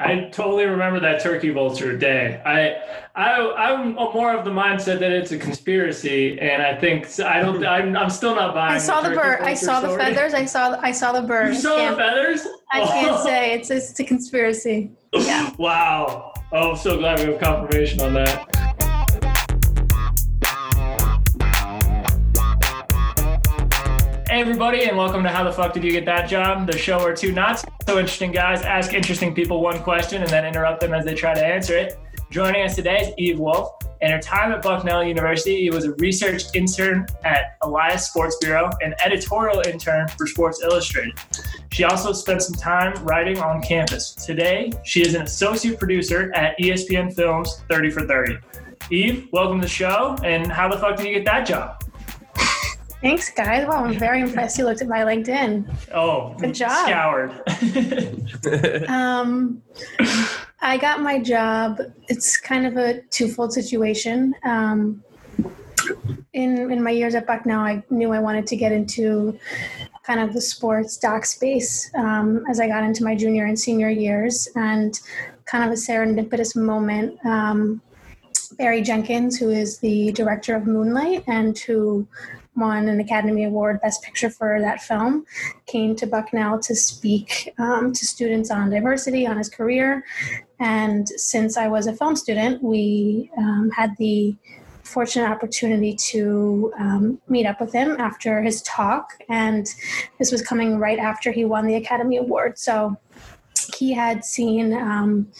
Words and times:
I 0.00 0.30
totally 0.32 0.64
remember 0.64 0.98
that 1.00 1.22
turkey 1.22 1.50
vulture 1.50 1.94
day. 1.96 2.40
I, 2.46 3.20
I, 3.20 3.70
I'm 3.70 3.92
more 3.92 4.34
of 4.34 4.46
the 4.46 4.50
mindset 4.50 4.98
that 5.00 5.12
it's 5.12 5.30
a 5.30 5.38
conspiracy, 5.38 6.40
and 6.40 6.62
I 6.62 6.74
think 6.74 7.20
I 7.20 7.40
don't. 7.40 7.64
I'm, 7.66 7.94
I'm 7.94 8.08
still 8.08 8.34
not 8.34 8.54
buying. 8.54 8.72
It. 8.72 8.76
I 8.76 8.78
saw 8.78 9.02
the, 9.02 9.10
the 9.10 9.16
bird. 9.16 9.40
I 9.42 9.52
saw 9.52 9.80
story. 9.80 9.92
the 9.92 9.98
feathers. 9.98 10.32
I 10.32 10.44
saw. 10.46 10.80
I 10.80 10.92
saw 10.92 11.12
the 11.12 11.22
bird. 11.22 11.54
You 11.54 11.60
saw 11.60 11.90
the 11.90 11.96
feathers? 11.96 12.46
I 12.72 12.86
can't 12.86 13.16
oh. 13.18 13.24
say 13.24 13.52
it's 13.52 13.70
it's 13.70 14.00
a 14.00 14.04
conspiracy. 14.04 14.90
Yeah. 15.12 15.54
wow. 15.58 16.32
Oh, 16.52 16.70
I'm 16.70 16.76
so 16.76 16.96
glad 16.96 17.18
we 17.18 17.26
have 17.26 17.40
confirmation 17.40 18.00
on 18.00 18.14
that. 18.14 18.59
Everybody, 24.50 24.82
and 24.82 24.96
welcome 24.96 25.22
to 25.22 25.28
How 25.28 25.44
the 25.44 25.52
Fuck 25.52 25.74
Did 25.74 25.84
You 25.84 25.92
Get 25.92 26.04
That 26.06 26.28
Job? 26.28 26.66
The 26.66 26.76
show 26.76 26.98
where 26.98 27.14
two 27.14 27.30
not 27.30 27.64
so 27.86 28.00
interesting 28.00 28.32
guys 28.32 28.62
ask 28.62 28.92
interesting 28.92 29.32
people 29.32 29.62
one 29.62 29.80
question 29.80 30.22
and 30.22 30.28
then 30.28 30.44
interrupt 30.44 30.80
them 30.80 30.92
as 30.92 31.04
they 31.04 31.14
try 31.14 31.34
to 31.34 31.46
answer 31.46 31.78
it. 31.78 32.00
Joining 32.32 32.64
us 32.64 32.74
today 32.74 32.96
is 33.02 33.14
Eve 33.16 33.38
Wolf. 33.38 33.70
In 34.00 34.10
her 34.10 34.18
time 34.18 34.50
at 34.50 34.60
Bucknell 34.60 35.04
University, 35.04 35.60
he 35.60 35.70
was 35.70 35.84
a 35.84 35.92
research 35.92 36.52
intern 36.52 37.06
at 37.22 37.58
Elias 37.62 38.08
Sports 38.08 38.38
Bureau 38.40 38.68
and 38.82 38.92
editorial 39.04 39.62
intern 39.68 40.08
for 40.08 40.26
Sports 40.26 40.60
Illustrated. 40.64 41.16
She 41.70 41.84
also 41.84 42.12
spent 42.12 42.42
some 42.42 42.56
time 42.56 42.92
writing 43.04 43.38
on 43.38 43.62
campus. 43.62 44.14
Today, 44.14 44.72
she 44.84 45.02
is 45.02 45.14
an 45.14 45.22
associate 45.22 45.78
producer 45.78 46.32
at 46.34 46.58
ESPN 46.58 47.14
Films 47.14 47.62
30 47.70 47.90
for 47.90 48.04
30. 48.04 48.36
Eve, 48.90 49.28
welcome 49.32 49.60
to 49.60 49.66
the 49.68 49.72
show. 49.72 50.16
And 50.24 50.50
how 50.50 50.68
the 50.68 50.76
fuck 50.76 50.96
did 50.96 51.06
you 51.06 51.14
get 51.14 51.24
that 51.26 51.46
job? 51.46 51.84
Thanks, 53.00 53.30
guys. 53.30 53.66
Wow, 53.66 53.84
I'm 53.84 53.98
very 53.98 54.20
impressed. 54.20 54.58
You 54.58 54.64
looked 54.64 54.82
at 54.82 54.88
my 54.88 55.00
LinkedIn. 55.00 55.64
Oh, 55.94 56.34
good 56.38 56.54
job. 56.54 56.86
Scoured. 56.86 57.30
um, 58.90 59.62
I 60.60 60.76
got 60.76 61.00
my 61.00 61.18
job. 61.18 61.80
It's 62.08 62.36
kind 62.36 62.66
of 62.66 62.76
a 62.76 63.00
twofold 63.10 63.54
situation. 63.54 64.34
Um, 64.44 65.02
in 66.34 66.70
in 66.70 66.82
my 66.82 66.90
years 66.90 67.14
at 67.14 67.26
Bucknell, 67.26 67.60
I 67.60 67.82
knew 67.88 68.12
I 68.12 68.18
wanted 68.18 68.46
to 68.48 68.56
get 68.56 68.70
into 68.70 69.38
kind 70.02 70.20
of 70.20 70.34
the 70.34 70.40
sports 70.40 70.98
doc 70.98 71.24
space 71.24 71.90
um, 71.94 72.44
as 72.50 72.60
I 72.60 72.68
got 72.68 72.84
into 72.84 73.02
my 73.02 73.14
junior 73.14 73.46
and 73.46 73.58
senior 73.58 73.88
years, 73.88 74.46
and 74.56 75.00
kind 75.46 75.64
of 75.64 75.70
a 75.70 75.74
serendipitous 75.74 76.54
moment. 76.54 77.18
Um, 77.24 77.80
Barry 78.58 78.82
Jenkins, 78.82 79.38
who 79.38 79.48
is 79.48 79.78
the 79.78 80.12
director 80.12 80.54
of 80.54 80.66
Moonlight 80.66 81.24
and 81.26 81.58
who 81.58 82.06
won 82.60 82.88
an 82.88 83.00
Academy 83.00 83.44
Award 83.44 83.80
Best 83.80 84.02
Picture 84.02 84.30
for 84.30 84.60
that 84.60 84.80
film, 84.82 85.24
came 85.66 85.96
to 85.96 86.06
Bucknell 86.06 86.60
to 86.60 86.74
speak 86.74 87.52
um, 87.58 87.92
to 87.92 88.06
students 88.06 88.50
on 88.50 88.70
diversity, 88.70 89.26
on 89.26 89.36
his 89.38 89.48
career. 89.48 90.04
And 90.60 91.08
since 91.08 91.56
I 91.56 91.66
was 91.68 91.86
a 91.86 91.94
film 91.94 92.14
student, 92.14 92.62
we 92.62 93.30
um, 93.36 93.70
had 93.74 93.96
the 93.98 94.36
fortunate 94.84 95.30
opportunity 95.30 95.94
to 95.94 96.72
um, 96.78 97.20
meet 97.28 97.46
up 97.46 97.60
with 97.60 97.72
him 97.72 97.96
after 97.98 98.42
his 98.42 98.60
talk. 98.62 99.14
And 99.28 99.66
this 100.18 100.30
was 100.30 100.42
coming 100.42 100.78
right 100.78 100.98
after 100.98 101.32
he 101.32 101.44
won 101.44 101.66
the 101.66 101.76
Academy 101.76 102.18
Award. 102.18 102.58
So 102.58 102.96
he 103.76 103.92
had 103.92 104.24
seen. 104.24 104.74
Um, 104.74 105.32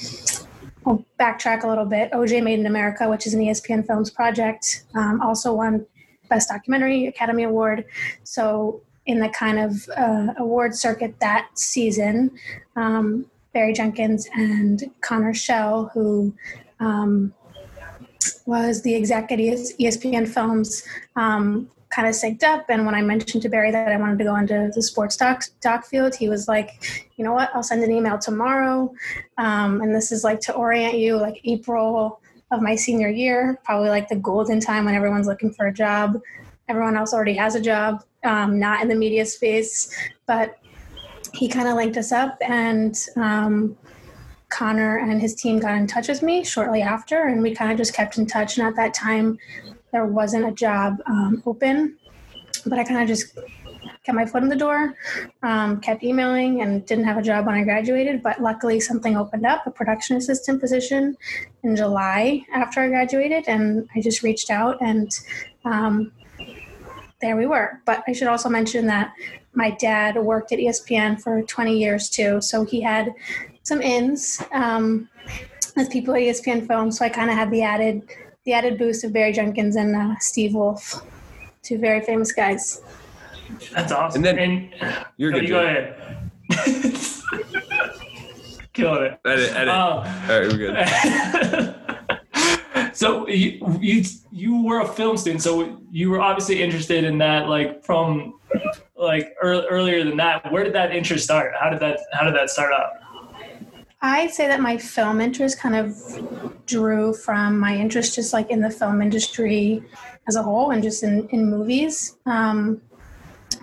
I'll 0.87 1.05
backtrack 1.19 1.63
a 1.63 1.69
little 1.69 1.85
bit. 1.85 2.11
OJ 2.13 2.43
Made 2.43 2.59
in 2.59 2.67
America, 2.67 3.09
which 3.09 3.27
is 3.27 3.35
an 3.35 3.41
ESPN 3.41 3.87
Films 3.87 4.11
project, 4.11 4.85
um, 4.95 5.21
also 5.21 5.53
won 5.53 5.85
Best 6.31 6.49
Documentary 6.49 7.07
Academy 7.07 7.43
Award. 7.43 7.85
So 8.25 8.81
in 9.07 9.19
the 9.19 9.29
kind 9.29 9.59
of 9.59 9.89
uh, 9.97 10.35
award 10.39 10.75
circuit 10.75 11.19
that 11.21 11.49
season, 11.59 12.31
um, 12.77 13.27
Barry 13.53 13.73
Jenkins 13.73 14.29
and 14.35 14.91
Connor 15.01 15.35
Schell, 15.35 15.91
who 15.93 16.35
um, 16.79 17.35
was 18.47 18.83
the 18.83 18.95
exec 18.95 19.33
at 19.33 19.39
ESPN 19.39 20.29
Films, 20.29 20.85
um, 21.17 21.69
kind 21.91 22.07
of 22.07 22.15
synced 22.15 22.45
up. 22.45 22.67
And 22.69 22.87
when 22.87 22.95
I 22.95 23.03
mentioned 23.03 23.43
to 23.43 23.49
Barry 23.49 23.73
that 23.73 23.91
I 23.91 23.97
wanted 23.97 24.19
to 24.19 24.25
go 24.25 24.37
into 24.37 24.71
the 24.73 24.83
sports 24.83 25.17
doc, 25.17 25.43
doc 25.61 25.85
field, 25.85 26.15
he 26.15 26.29
was 26.29 26.47
like, 26.47 27.09
you 27.17 27.25
know 27.25 27.33
what, 27.33 27.51
I'll 27.53 27.65
send 27.65 27.83
an 27.83 27.91
email 27.91 28.19
tomorrow. 28.19 28.93
Um, 29.39 29.81
and 29.81 29.95
this 29.95 30.13
is 30.13 30.23
like 30.23 30.41
to 30.43 30.55
orient 30.55 30.97
you, 30.97 31.17
like 31.17 31.41
April 31.45 32.21
of 32.51 32.61
my 32.61 32.75
senior 32.75 33.09
year, 33.09 33.61
probably 33.65 33.89
like 33.89 34.09
the 34.09 34.17
golden 34.17 34.61
time 34.61 34.85
when 34.85 34.95
everyone's 34.95 35.27
looking 35.27 35.53
for 35.53 35.67
a 35.67 35.73
job. 35.73 36.21
Everyone 36.69 36.97
else 36.97 37.13
already 37.13 37.35
has 37.35 37.55
a 37.55 37.61
job, 37.61 38.05
um, 38.25 38.59
not 38.59 38.83
in 38.83 38.89
the 38.89 38.95
media 38.95 39.25
space, 39.27 39.95
but 40.27 40.59
he 41.33 41.49
kind 41.49 41.69
of 41.69 41.77
linked 41.77 41.97
us 41.97 42.13
up 42.13 42.39
and 42.41 42.97
um, 43.17 43.77
Connor 44.51 44.99
and 44.99 45.21
his 45.21 45.35
team 45.35 45.59
got 45.61 45.77
in 45.77 45.87
touch 45.87 46.09
with 46.09 46.23
me 46.23 46.45
shortly 46.45 46.83
after, 46.83 47.29
and 47.29 47.41
we 47.41 47.55
kind 47.55 47.71
of 47.71 47.79
just 47.79 47.95
kept 47.95 48.19
in 48.19 48.27
touch. 48.27 48.59
And 48.59 48.67
at 48.67 48.77
that 48.77 48.93
time, 48.93 49.39
there 49.93 50.07
wasn't 50.07 50.47
a 50.47 50.53
job 50.53 50.99
um, 51.07 51.43
open, 51.47 51.97
but 52.67 52.79
I 52.79 52.85
kind 52.85 53.01
of 53.01 53.09
just 53.09 53.39
kept 54.11 54.17
my 54.17 54.27
foot 54.27 54.43
in 54.43 54.49
the 54.49 54.57
door, 54.57 54.95
um, 55.43 55.81
kept 55.81 56.03
emailing, 56.03 56.63
and 56.63 56.85
didn't 56.87 57.05
have 57.05 57.17
a 57.17 57.23
job 57.23 57.47
when 57.47 57.55
I 57.55 57.63
graduated. 57.63 58.23
But 58.23 58.43
luckily, 58.43 58.81
something 58.81 59.17
opened 59.17 59.47
up 59.47 59.67
a 59.67 59.71
production 59.71 60.17
assistant 60.17 60.61
position 60.61 61.17
in 61.63 61.77
July 61.77 62.45
after 62.53 62.81
I 62.81 62.89
graduated, 62.89 63.45
and 63.47 63.89
I 63.95 64.01
just 64.01 64.23
reached 64.23 64.51
out, 64.51 64.79
and 64.81 65.11
um, 65.65 66.13
there 67.21 67.37
we 67.37 67.47
were. 67.47 67.81
But 67.87 68.03
I 68.09 68.13
should 68.13 68.29
also 68.29 68.49
mention 68.49 68.87
that 68.87 69.13
my 69.55 69.71
dad 69.71 70.17
worked 70.17 70.53
at 70.53 70.59
ESPN 70.59 71.21
for 71.21 71.43
20 71.43 71.79
years 71.79 72.09
too, 72.09 72.41
so 72.41 72.65
he 72.65 72.81
had 72.81 73.15
some 73.63 73.81
ins 73.81 74.43
um, 74.53 75.09
as 75.77 75.89
people 75.89 76.15
at 76.15 76.21
ESPN 76.21 76.67
Film. 76.67 76.91
So 76.91 77.05
I 77.05 77.09
kind 77.09 77.31
of 77.31 77.37
had 77.37 77.51
the 77.51 77.63
added 77.63 78.03
the 78.45 78.55
added 78.55 78.79
boost 78.79 79.05
of 79.05 79.13
Barry 79.13 79.33
Jenkins 79.33 79.77
and 79.77 79.95
uh, 79.95 80.15
Steve 80.19 80.55
Wolf, 80.55 81.05
two 81.63 81.79
very 81.79 82.01
famous 82.01 82.33
guys. 82.33 82.81
That's 83.73 83.93
awesome. 83.93 84.25
And 84.25 84.39
then 84.39 84.39
and, 84.39 84.73
you're 85.17 85.33
good. 85.33 85.43
You 85.43 85.49
go 85.49 85.65
ahead. 85.65 86.31
Killing 88.73 89.03
it. 89.05 89.21
Edit, 89.25 89.53
edit. 89.53 89.69
Uh, 89.69 89.73
All 89.73 90.03
right, 90.03 90.49
we're 90.49 90.57
good. 90.57 91.77
so 92.95 93.29
you, 93.29 93.79
you 93.81 94.05
you 94.31 94.63
were 94.63 94.81
a 94.81 94.89
film 94.89 95.17
student, 95.17 95.43
so 95.43 95.81
you 95.91 96.11
were 96.11 96.21
obviously 96.21 96.63
interested 96.63 97.03
in 97.05 97.17
that, 97.19 97.49
like 97.49 97.85
from 97.85 98.39
like 98.97 99.35
early, 99.43 99.67
earlier 99.67 100.05
than 100.05 100.17
that. 100.19 100.53
Where 100.53 100.63
did 100.65 100.75
that 100.75 100.95
interest 100.95 101.25
start? 101.25 101.55
How 101.59 101.71
did 101.71 101.81
that 101.81 101.99
how 102.13 102.25
did 102.25 102.35
that 102.35 102.51
start 102.51 102.73
out? 102.73 102.91
I'd 104.03 104.31
say 104.31 104.47
that 104.47 104.61
my 104.61 104.79
film 104.79 105.21
interest 105.21 105.59
kind 105.59 105.75
of 105.75 106.65
drew 106.67 107.13
from 107.13 107.59
my 107.59 107.77
interest 107.77 108.15
just 108.15 108.33
like 108.33 108.51
in 108.51 108.61
the 108.61 108.71
film 108.71 109.03
industry 109.03 109.83
as 110.27 110.37
a 110.37 110.43
whole 110.43 110.71
and 110.71 110.83
just 110.83 111.03
in, 111.03 111.29
in 111.29 111.51
movies. 111.51 112.17
Um, 112.25 112.81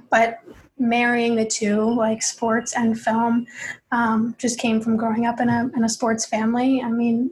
but 0.09 0.39
marrying 0.79 1.35
the 1.35 1.45
two, 1.45 1.81
like 1.81 2.21
sports 2.21 2.75
and 2.75 2.99
film, 2.99 3.47
um, 3.91 4.35
just 4.37 4.59
came 4.59 4.81
from 4.81 4.95
growing 4.95 5.25
up 5.25 5.39
in 5.39 5.49
a, 5.49 5.69
in 5.75 5.83
a 5.83 5.89
sports 5.89 6.25
family. 6.25 6.81
I 6.81 6.89
mean, 6.89 7.31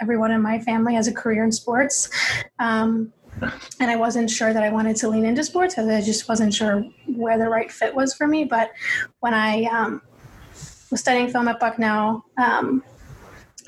everyone 0.00 0.30
in 0.30 0.42
my 0.42 0.58
family 0.58 0.94
has 0.94 1.08
a 1.08 1.12
career 1.12 1.44
in 1.44 1.52
sports. 1.52 2.10
Um, 2.58 3.12
and 3.80 3.90
I 3.90 3.96
wasn't 3.96 4.30
sure 4.30 4.52
that 4.52 4.62
I 4.62 4.70
wanted 4.70 4.96
to 4.96 5.08
lean 5.08 5.24
into 5.24 5.44
sports 5.44 5.74
because 5.74 5.88
I 5.88 6.00
just 6.00 6.28
wasn't 6.28 6.54
sure 6.54 6.84
where 7.06 7.38
the 7.38 7.48
right 7.48 7.70
fit 7.70 7.94
was 7.94 8.14
for 8.14 8.26
me. 8.26 8.44
But 8.44 8.70
when 9.20 9.34
I 9.34 9.64
um, 9.64 10.00
was 10.90 11.00
studying 11.00 11.28
film 11.30 11.48
at 11.48 11.60
Bucknell, 11.60 12.24
um, 12.38 12.82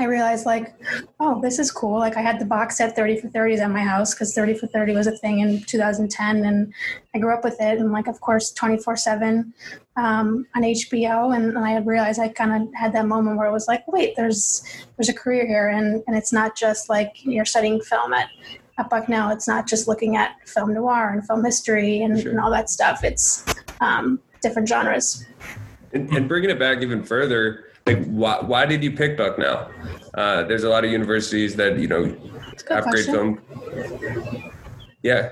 I 0.00 0.04
realized 0.04 0.46
like, 0.46 0.74
oh, 1.18 1.40
this 1.40 1.58
is 1.58 1.72
cool. 1.72 1.98
Like 1.98 2.16
I 2.16 2.20
had 2.20 2.38
the 2.38 2.44
box 2.44 2.78
set 2.78 2.94
30 2.94 3.20
for 3.20 3.28
30s 3.28 3.58
at 3.58 3.70
my 3.70 3.80
house 3.80 4.14
because 4.14 4.34
30 4.34 4.54
for 4.54 4.68
30 4.68 4.94
was 4.94 5.06
a 5.08 5.16
thing 5.16 5.40
in 5.40 5.62
2010 5.62 6.44
and 6.44 6.72
I 7.14 7.18
grew 7.18 7.34
up 7.34 7.42
with 7.42 7.60
it. 7.60 7.78
And 7.78 7.90
like, 7.90 8.06
of 8.06 8.20
course, 8.20 8.52
24 8.52 8.96
seven 8.96 9.52
um, 9.96 10.46
on 10.54 10.62
HBO. 10.62 11.34
And, 11.34 11.56
and 11.56 11.64
I 11.64 11.78
realized 11.78 12.20
I 12.20 12.28
kind 12.28 12.62
of 12.62 12.72
had 12.74 12.92
that 12.92 13.06
moment 13.06 13.38
where 13.38 13.48
it 13.48 13.52
was 13.52 13.66
like, 13.66 13.86
wait, 13.88 14.14
there's, 14.14 14.62
there's 14.96 15.08
a 15.08 15.14
career 15.14 15.46
here. 15.46 15.68
And, 15.68 16.02
and 16.06 16.16
it's 16.16 16.32
not 16.32 16.56
just 16.56 16.88
like 16.88 17.16
you're 17.24 17.44
studying 17.44 17.80
film 17.80 18.12
at, 18.12 18.28
at 18.78 18.88
Bucknell. 18.88 19.30
It's 19.30 19.48
not 19.48 19.66
just 19.66 19.88
looking 19.88 20.16
at 20.16 20.36
film 20.48 20.74
noir 20.74 21.10
and 21.10 21.26
film 21.26 21.44
history 21.44 22.02
and, 22.02 22.20
sure. 22.20 22.30
and 22.30 22.40
all 22.40 22.50
that 22.52 22.70
stuff. 22.70 23.02
It's 23.02 23.44
um, 23.80 24.20
different 24.42 24.68
genres. 24.68 25.26
And, 25.92 26.08
and 26.10 26.28
bringing 26.28 26.50
it 26.50 26.58
back 26.58 26.82
even 26.82 27.02
further, 27.02 27.67
like 27.88 28.06
why, 28.06 28.40
why 28.40 28.66
did 28.66 28.82
you 28.82 28.92
pick 28.92 29.16
Bucknell? 29.16 29.70
Uh, 30.14 30.42
there's 30.44 30.64
a 30.64 30.68
lot 30.68 30.84
of 30.84 30.90
universities 30.90 31.56
that 31.56 31.78
you 31.78 31.88
know 31.88 32.04
have 32.68 32.84
great 32.86 33.06
film. 33.06 33.40
Yeah. 35.02 35.30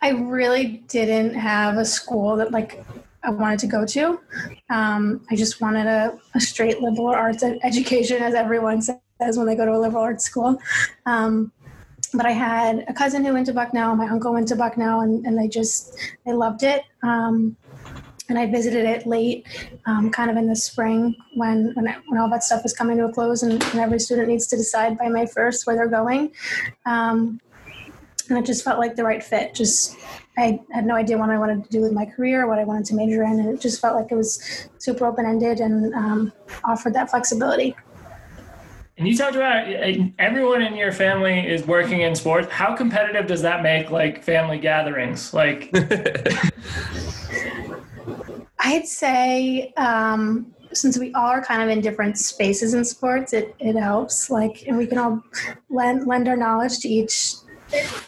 I 0.00 0.10
really 0.10 0.84
didn't 0.88 1.34
have 1.34 1.76
a 1.76 1.84
school 1.84 2.36
that 2.36 2.52
like 2.52 2.84
I 3.22 3.30
wanted 3.30 3.58
to 3.60 3.66
go 3.66 3.84
to. 3.84 4.20
Um, 4.70 5.26
I 5.30 5.36
just 5.36 5.60
wanted 5.60 5.86
a, 5.86 6.18
a, 6.34 6.40
straight 6.40 6.80
liberal 6.80 7.08
arts 7.08 7.42
education, 7.42 8.22
as 8.22 8.34
everyone 8.34 8.80
says 8.80 9.36
when 9.36 9.46
they 9.46 9.56
go 9.56 9.66
to 9.66 9.72
a 9.72 9.78
liberal 9.78 10.04
arts 10.04 10.24
school. 10.24 10.58
Um, 11.06 11.52
but 12.14 12.26
I 12.26 12.30
had 12.30 12.84
a 12.88 12.92
cousin 12.92 13.24
who 13.24 13.32
went 13.32 13.46
to 13.46 13.52
Bucknell, 13.52 13.94
my 13.96 14.08
uncle 14.08 14.32
went 14.32 14.48
to 14.48 14.56
Bucknell, 14.56 15.00
and, 15.00 15.26
and 15.26 15.36
they 15.36 15.48
just 15.48 15.98
they 16.24 16.32
loved 16.32 16.62
it. 16.62 16.84
Um, 17.02 17.56
and 18.28 18.38
I 18.38 18.46
visited 18.46 18.84
it 18.84 19.06
late, 19.06 19.46
um, 19.86 20.10
kind 20.10 20.30
of 20.30 20.36
in 20.36 20.46
the 20.48 20.56
spring 20.56 21.16
when 21.34 21.72
when, 21.74 21.86
when 22.06 22.20
all 22.20 22.28
that 22.30 22.42
stuff 22.42 22.64
is 22.64 22.72
coming 22.72 22.98
to 22.98 23.06
a 23.06 23.12
close, 23.12 23.42
and, 23.42 23.62
and, 23.62 23.80
every 23.80 23.98
student 23.98 24.28
needs 24.28 24.46
to 24.48 24.56
decide 24.56 24.98
by 24.98 25.08
May 25.08 25.26
first 25.26 25.66
where 25.66 25.76
they're 25.76 25.88
going. 25.88 26.32
Um, 26.86 27.40
and 28.28 28.38
it 28.38 28.44
just 28.44 28.62
felt 28.62 28.78
like 28.78 28.96
the 28.96 29.04
right 29.04 29.22
fit. 29.22 29.54
Just 29.54 29.96
I 30.36 30.60
had 30.70 30.86
no 30.86 30.94
idea 30.94 31.16
what 31.18 31.30
I 31.30 31.38
wanted 31.38 31.64
to 31.64 31.70
do 31.70 31.80
with 31.80 31.92
my 31.92 32.04
career, 32.04 32.46
what 32.46 32.58
I 32.58 32.64
wanted 32.64 32.84
to 32.86 32.94
major 32.94 33.22
in, 33.22 33.40
and 33.40 33.48
it 33.48 33.60
just 33.60 33.80
felt 33.80 33.96
like 33.96 34.12
it 34.12 34.16
was 34.16 34.68
super 34.78 35.06
open 35.06 35.24
ended 35.24 35.60
and 35.60 35.94
um, 35.94 36.32
offered 36.64 36.94
that 36.94 37.10
flexibility. 37.10 37.74
And 38.98 39.06
you 39.06 39.16
talked 39.16 39.36
about 39.36 39.68
everyone 40.18 40.60
in 40.60 40.76
your 40.76 40.90
family 40.90 41.46
is 41.46 41.64
working 41.64 42.00
in 42.00 42.16
sports. 42.16 42.48
How 42.50 42.74
competitive 42.74 43.28
does 43.28 43.42
that 43.42 43.62
make 43.62 43.90
like 43.90 44.24
family 44.24 44.58
gatherings? 44.58 45.32
Like 45.32 45.70
I'd 48.68 48.86
say 48.86 49.72
um, 49.78 50.54
since 50.74 50.98
we 50.98 51.10
all 51.14 51.30
are 51.30 51.42
kind 51.42 51.62
of 51.62 51.70
in 51.70 51.80
different 51.80 52.18
spaces 52.18 52.74
in 52.74 52.84
sports, 52.84 53.32
it, 53.32 53.56
it 53.58 53.76
helps. 53.76 54.28
Like, 54.28 54.64
and 54.66 54.76
we 54.76 54.86
can 54.86 54.98
all 54.98 55.22
lend, 55.70 56.06
lend 56.06 56.28
our 56.28 56.36
knowledge 56.36 56.80
to 56.80 56.88
each 56.88 57.36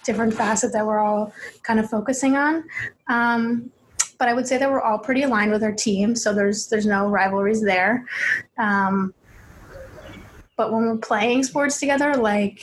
different 0.05 0.35
facet 0.35 0.75
that 0.75 0.85
we're 0.87 0.99
all 0.99 1.33
kind 1.63 1.81
of 1.81 1.89
focusing 1.89 2.37
on. 2.37 2.65
Um, 3.09 3.71
but 4.19 4.29
I 4.29 4.35
would 4.35 4.47
say 4.47 4.59
that 4.59 4.71
we're 4.71 4.83
all 4.83 4.99
pretty 4.99 5.23
aligned 5.23 5.51
with 5.51 5.63
our 5.63 5.73
team, 5.73 6.15
so 6.15 6.35
there's 6.35 6.69
there's 6.69 6.85
no 6.85 7.09
rivalries 7.09 7.63
there. 7.63 8.05
Um, 8.59 9.15
but 10.59 10.73
when 10.73 10.83
we're 10.83 10.99
playing 10.99 11.45
sports 11.45 11.81
together, 11.81 12.15
like 12.17 12.61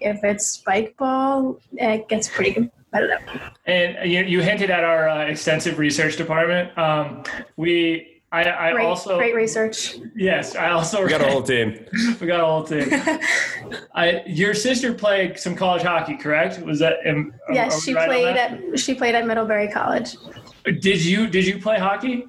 if 0.00 0.22
it's 0.22 0.46
spike 0.46 0.96
ball, 0.96 1.58
it 1.72 2.08
gets 2.08 2.28
pretty 2.28 2.70
competitive. 2.90 3.40
And 3.66 4.10
you, 4.10 4.22
you 4.24 4.40
hinted 4.40 4.70
at 4.70 4.84
our 4.84 5.08
uh, 5.08 5.24
extensive 5.24 5.78
research 5.78 6.16
department. 6.16 6.76
Um, 6.76 7.22
we 7.56 8.20
I, 8.32 8.68
I 8.68 8.72
great, 8.72 8.84
also 8.84 9.18
great 9.18 9.34
research. 9.34 9.96
Yes, 10.14 10.54
I 10.54 10.70
also 10.70 11.02
we 11.02 11.08
got 11.08 11.20
a 11.20 11.28
whole 11.28 11.42
team. 11.42 11.84
we 12.20 12.26
got 12.28 12.40
a 12.40 12.44
whole 12.44 12.62
team. 12.62 12.88
I, 13.94 14.22
your 14.24 14.54
sister 14.54 14.94
played 14.94 15.38
some 15.38 15.56
college 15.56 15.82
hockey, 15.82 16.16
correct? 16.16 16.62
Was 16.62 16.78
that? 16.78 16.98
Am, 17.04 17.34
yes, 17.52 17.82
she 17.82 17.92
right 17.92 18.06
played 18.06 18.36
at 18.36 18.78
she 18.78 18.94
played 18.94 19.16
at 19.16 19.26
Middlebury 19.26 19.68
College. 19.68 20.16
Did 20.64 21.04
you 21.04 21.26
did 21.26 21.44
you 21.44 21.58
play 21.58 21.78
hockey? 21.78 22.28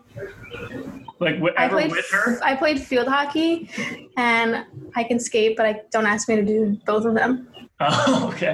Like 1.20 1.36
I 1.56 1.68
played, 1.68 1.92
with 1.92 2.10
her? 2.10 2.44
I 2.44 2.56
played 2.56 2.82
field 2.82 3.08
hockey, 3.08 3.70
and 4.18 4.66
I 4.96 5.04
can 5.04 5.20
skate, 5.20 5.56
but 5.56 5.68
I 5.68 5.82
don't 5.92 6.08
ask 6.08 6.28
me 6.28 6.36
to 6.36 6.44
do 6.44 6.80
both 6.86 7.06
of 7.06 7.14
them. 7.14 7.48
Oh, 7.84 8.30
okay. 8.32 8.54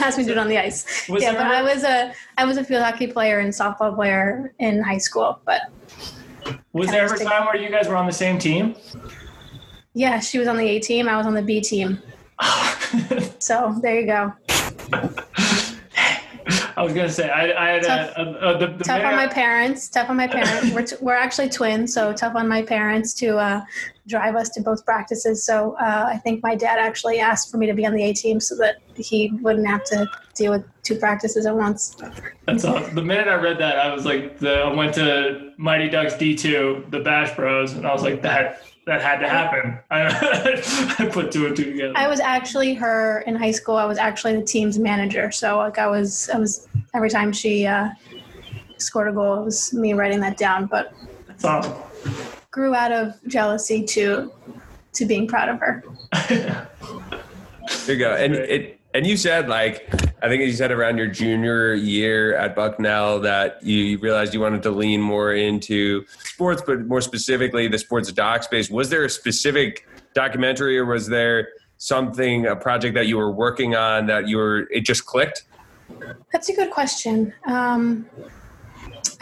Ask 0.00 0.18
me 0.18 0.24
to 0.24 0.28
do 0.28 0.32
it 0.32 0.38
on 0.38 0.48
the 0.48 0.58
ice. 0.58 1.08
Was 1.08 1.22
yeah, 1.22 1.32
but 1.32 1.46
I 1.46 1.62
was 1.62 1.84
a 1.84 2.12
I 2.38 2.44
was 2.44 2.56
a 2.56 2.64
field 2.64 2.82
hockey 2.82 3.06
player 3.06 3.38
and 3.38 3.52
softball 3.52 3.94
player 3.94 4.52
in 4.58 4.82
high 4.82 4.98
school. 4.98 5.40
But 5.44 5.62
was 6.72 6.88
there 6.90 7.04
ever 7.04 7.14
a 7.14 7.24
time 7.24 7.46
where 7.46 7.56
you 7.56 7.70
guys 7.70 7.88
were 7.88 7.96
on 7.96 8.06
the 8.06 8.12
same 8.12 8.38
team? 8.38 8.74
Yeah, 9.94 10.20
she 10.20 10.38
was 10.38 10.48
on 10.48 10.56
the 10.56 10.68
A 10.68 10.80
team. 10.80 11.08
I 11.08 11.16
was 11.16 11.26
on 11.26 11.34
the 11.34 11.42
B 11.42 11.60
team. 11.60 12.00
so 13.38 13.76
there 13.82 14.00
you 14.00 14.06
go. 14.06 14.32
I 16.80 16.82
was 16.82 16.94
gonna 16.94 17.10
say 17.10 17.28
I, 17.28 17.42
I 17.62 17.70
had 17.72 17.82
tough, 17.82 18.16
a, 18.16 18.22
a, 18.22 18.54
a 18.54 18.58
the, 18.58 18.66
the 18.78 18.84
tough 18.84 19.04
on 19.04 19.14
my 19.14 19.26
parents. 19.26 19.90
Tough 19.90 20.08
on 20.08 20.16
my 20.16 20.26
parents. 20.26 20.74
we're, 20.74 20.86
t- 20.86 20.96
we're 21.02 21.12
actually 21.14 21.50
twins, 21.50 21.92
so 21.92 22.14
tough 22.14 22.34
on 22.34 22.48
my 22.48 22.62
parents 22.62 23.12
to 23.14 23.36
uh, 23.36 23.60
drive 24.08 24.34
us 24.34 24.48
to 24.48 24.62
both 24.62 24.86
practices. 24.86 25.44
So 25.44 25.76
uh, 25.78 26.06
I 26.08 26.16
think 26.16 26.42
my 26.42 26.54
dad 26.54 26.78
actually 26.78 27.20
asked 27.20 27.50
for 27.50 27.58
me 27.58 27.66
to 27.66 27.74
be 27.74 27.84
on 27.84 27.92
the 27.92 28.02
A 28.02 28.14
team 28.14 28.40
so 28.40 28.56
that 28.56 28.76
he 28.96 29.30
wouldn't 29.42 29.66
have 29.66 29.84
to 29.84 30.08
deal 30.34 30.52
with 30.52 30.64
two 30.82 30.96
practices 30.96 31.44
at 31.44 31.54
once. 31.54 31.98
That's 32.46 32.64
awesome. 32.64 32.94
The 32.94 33.02
minute 33.02 33.28
I 33.28 33.34
read 33.34 33.58
that, 33.58 33.78
I 33.78 33.92
was 33.92 34.06
like, 34.06 34.38
the, 34.38 34.60
I 34.60 34.72
went 34.72 34.94
to 34.94 35.52
Mighty 35.58 35.90
Ducks 35.90 36.16
D 36.16 36.34
two, 36.34 36.86
the 36.88 37.00
Bash 37.00 37.36
Bros, 37.36 37.74
and 37.74 37.86
I 37.86 37.92
was 37.92 38.02
like, 38.02 38.22
that 38.22 38.62
that 38.90 39.02
had 39.02 39.18
to 39.18 39.28
happen. 39.28 39.78
I, 39.88 40.96
I 40.98 41.06
put 41.06 41.30
two 41.30 41.46
and 41.46 41.56
two 41.56 41.64
together. 41.64 41.92
I 41.94 42.08
was 42.08 42.18
actually 42.18 42.74
her 42.74 43.20
in 43.20 43.36
high 43.36 43.52
school. 43.52 43.76
I 43.76 43.84
was 43.84 43.98
actually 43.98 44.34
the 44.34 44.42
team's 44.42 44.80
manager. 44.80 45.30
So 45.30 45.58
like 45.58 45.78
I 45.78 45.86
was, 45.86 46.28
I 46.30 46.38
was 46.38 46.66
every 46.92 47.08
time 47.08 47.32
she 47.32 47.66
uh, 47.66 47.90
scored 48.78 49.06
a 49.06 49.12
goal, 49.12 49.42
it 49.42 49.44
was 49.44 49.72
me 49.72 49.92
writing 49.92 50.18
that 50.20 50.36
down. 50.36 50.66
But 50.66 50.92
that's 51.28 51.44
awesome. 51.44 51.76
Grew 52.50 52.74
out 52.74 52.90
of 52.90 53.14
jealousy 53.28 53.84
to 53.84 54.32
to 54.94 55.06
being 55.06 55.28
proud 55.28 55.48
of 55.48 55.60
her. 55.60 55.84
there 56.28 56.66
you 57.86 57.96
go. 57.96 58.16
And 58.16 58.34
it 58.34 58.80
and 58.92 59.06
you 59.06 59.16
said 59.16 59.48
like 59.48 59.88
I 60.22 60.28
think 60.28 60.42
you 60.42 60.52
said 60.52 60.70
around 60.70 60.98
your 60.98 61.06
junior 61.06 61.72
year 61.72 62.36
at 62.36 62.54
Bucknell 62.54 63.20
that 63.20 63.62
you 63.62 63.96
realized 63.98 64.34
you 64.34 64.40
wanted 64.40 64.62
to 64.64 64.70
lean 64.70 65.00
more 65.00 65.32
into 65.32 66.04
sports, 66.24 66.62
but 66.66 66.86
more 66.86 67.00
specifically 67.00 67.68
the 67.68 67.78
sports 67.78 68.12
doc 68.12 68.42
space. 68.42 68.68
Was 68.68 68.90
there 68.90 69.04
a 69.04 69.10
specific 69.10 69.88
documentary, 70.14 70.78
or 70.78 70.84
was 70.84 71.06
there 71.06 71.48
something 71.78 72.46
a 72.46 72.54
project 72.54 72.94
that 72.96 73.06
you 73.06 73.16
were 73.16 73.30
working 73.30 73.74
on 73.74 74.06
that 74.06 74.28
you 74.28 74.36
were 74.36 74.68
it 74.70 74.82
just 74.82 75.06
clicked? 75.06 75.44
That's 76.32 76.50
a 76.50 76.54
good 76.54 76.70
question. 76.70 77.32
Um, 77.46 78.06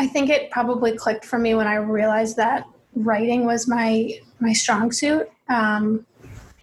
I 0.00 0.06
think 0.08 0.30
it 0.30 0.50
probably 0.50 0.96
clicked 0.96 1.24
for 1.24 1.38
me 1.38 1.54
when 1.54 1.68
I 1.68 1.76
realized 1.76 2.36
that 2.38 2.66
writing 2.96 3.44
was 3.44 3.68
my 3.68 4.18
my 4.40 4.52
strong 4.52 4.90
suit, 4.90 5.30
um, 5.48 6.04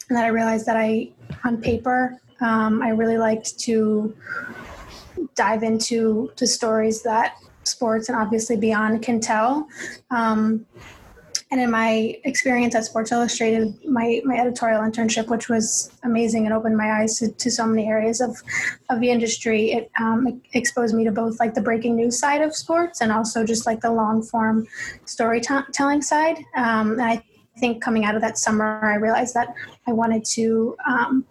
and 0.09 0.17
that 0.17 0.25
I 0.25 0.29
realized 0.29 0.65
that 0.65 0.75
I 0.75 1.11
on 1.45 1.61
paper 1.61 2.19
um, 2.41 2.81
I 2.81 2.89
really 2.89 3.17
liked 3.17 3.59
to 3.59 4.15
dive 5.35 5.63
into 5.63 6.31
to 6.35 6.47
stories 6.47 7.03
that 7.03 7.35
sports 7.63 8.09
and 8.09 8.17
obviously 8.17 8.57
beyond 8.57 9.01
can 9.01 9.19
tell. 9.19 9.67
Um, 10.11 10.65
and 11.51 11.61
in 11.61 11.69
my 11.69 12.17
experience 12.23 12.73
at 12.73 12.85
Sports 12.85 13.11
Illustrated, 13.11 13.73
my, 13.85 14.21
my 14.25 14.35
editorial 14.35 14.81
internship, 14.81 15.27
which 15.27 15.47
was 15.47 15.91
amazing 16.03 16.45
and 16.45 16.53
opened 16.53 16.75
my 16.75 17.01
eyes 17.01 17.19
to, 17.19 17.31
to 17.31 17.51
so 17.51 17.67
many 17.67 17.87
areas 17.87 18.19
of, 18.19 18.35
of 18.89 18.99
the 18.99 19.11
industry, 19.11 19.71
it, 19.71 19.91
um, 19.99 20.25
it 20.27 20.35
exposed 20.53 20.95
me 20.95 21.03
to 21.03 21.11
both 21.11 21.39
like 21.39 21.53
the 21.53 21.61
breaking 21.61 21.95
news 21.95 22.19
side 22.19 22.41
of 22.41 22.55
sports 22.55 23.01
and 23.01 23.11
also 23.11 23.45
just 23.45 23.65
like 23.67 23.79
the 23.81 23.91
long 23.91 24.23
form 24.23 24.65
storytelling 25.05 26.01
side. 26.01 26.39
Um, 26.55 26.93
and 26.93 27.03
I 27.03 27.23
think 27.59 27.81
coming 27.81 28.05
out 28.05 28.15
of 28.15 28.21
that 28.21 28.39
summer, 28.39 28.83
I 28.83 28.95
realized 28.95 29.35
that 29.35 29.53
I 29.87 29.93
wanted 29.93 30.25
to 30.25 30.75
um, 30.85 31.25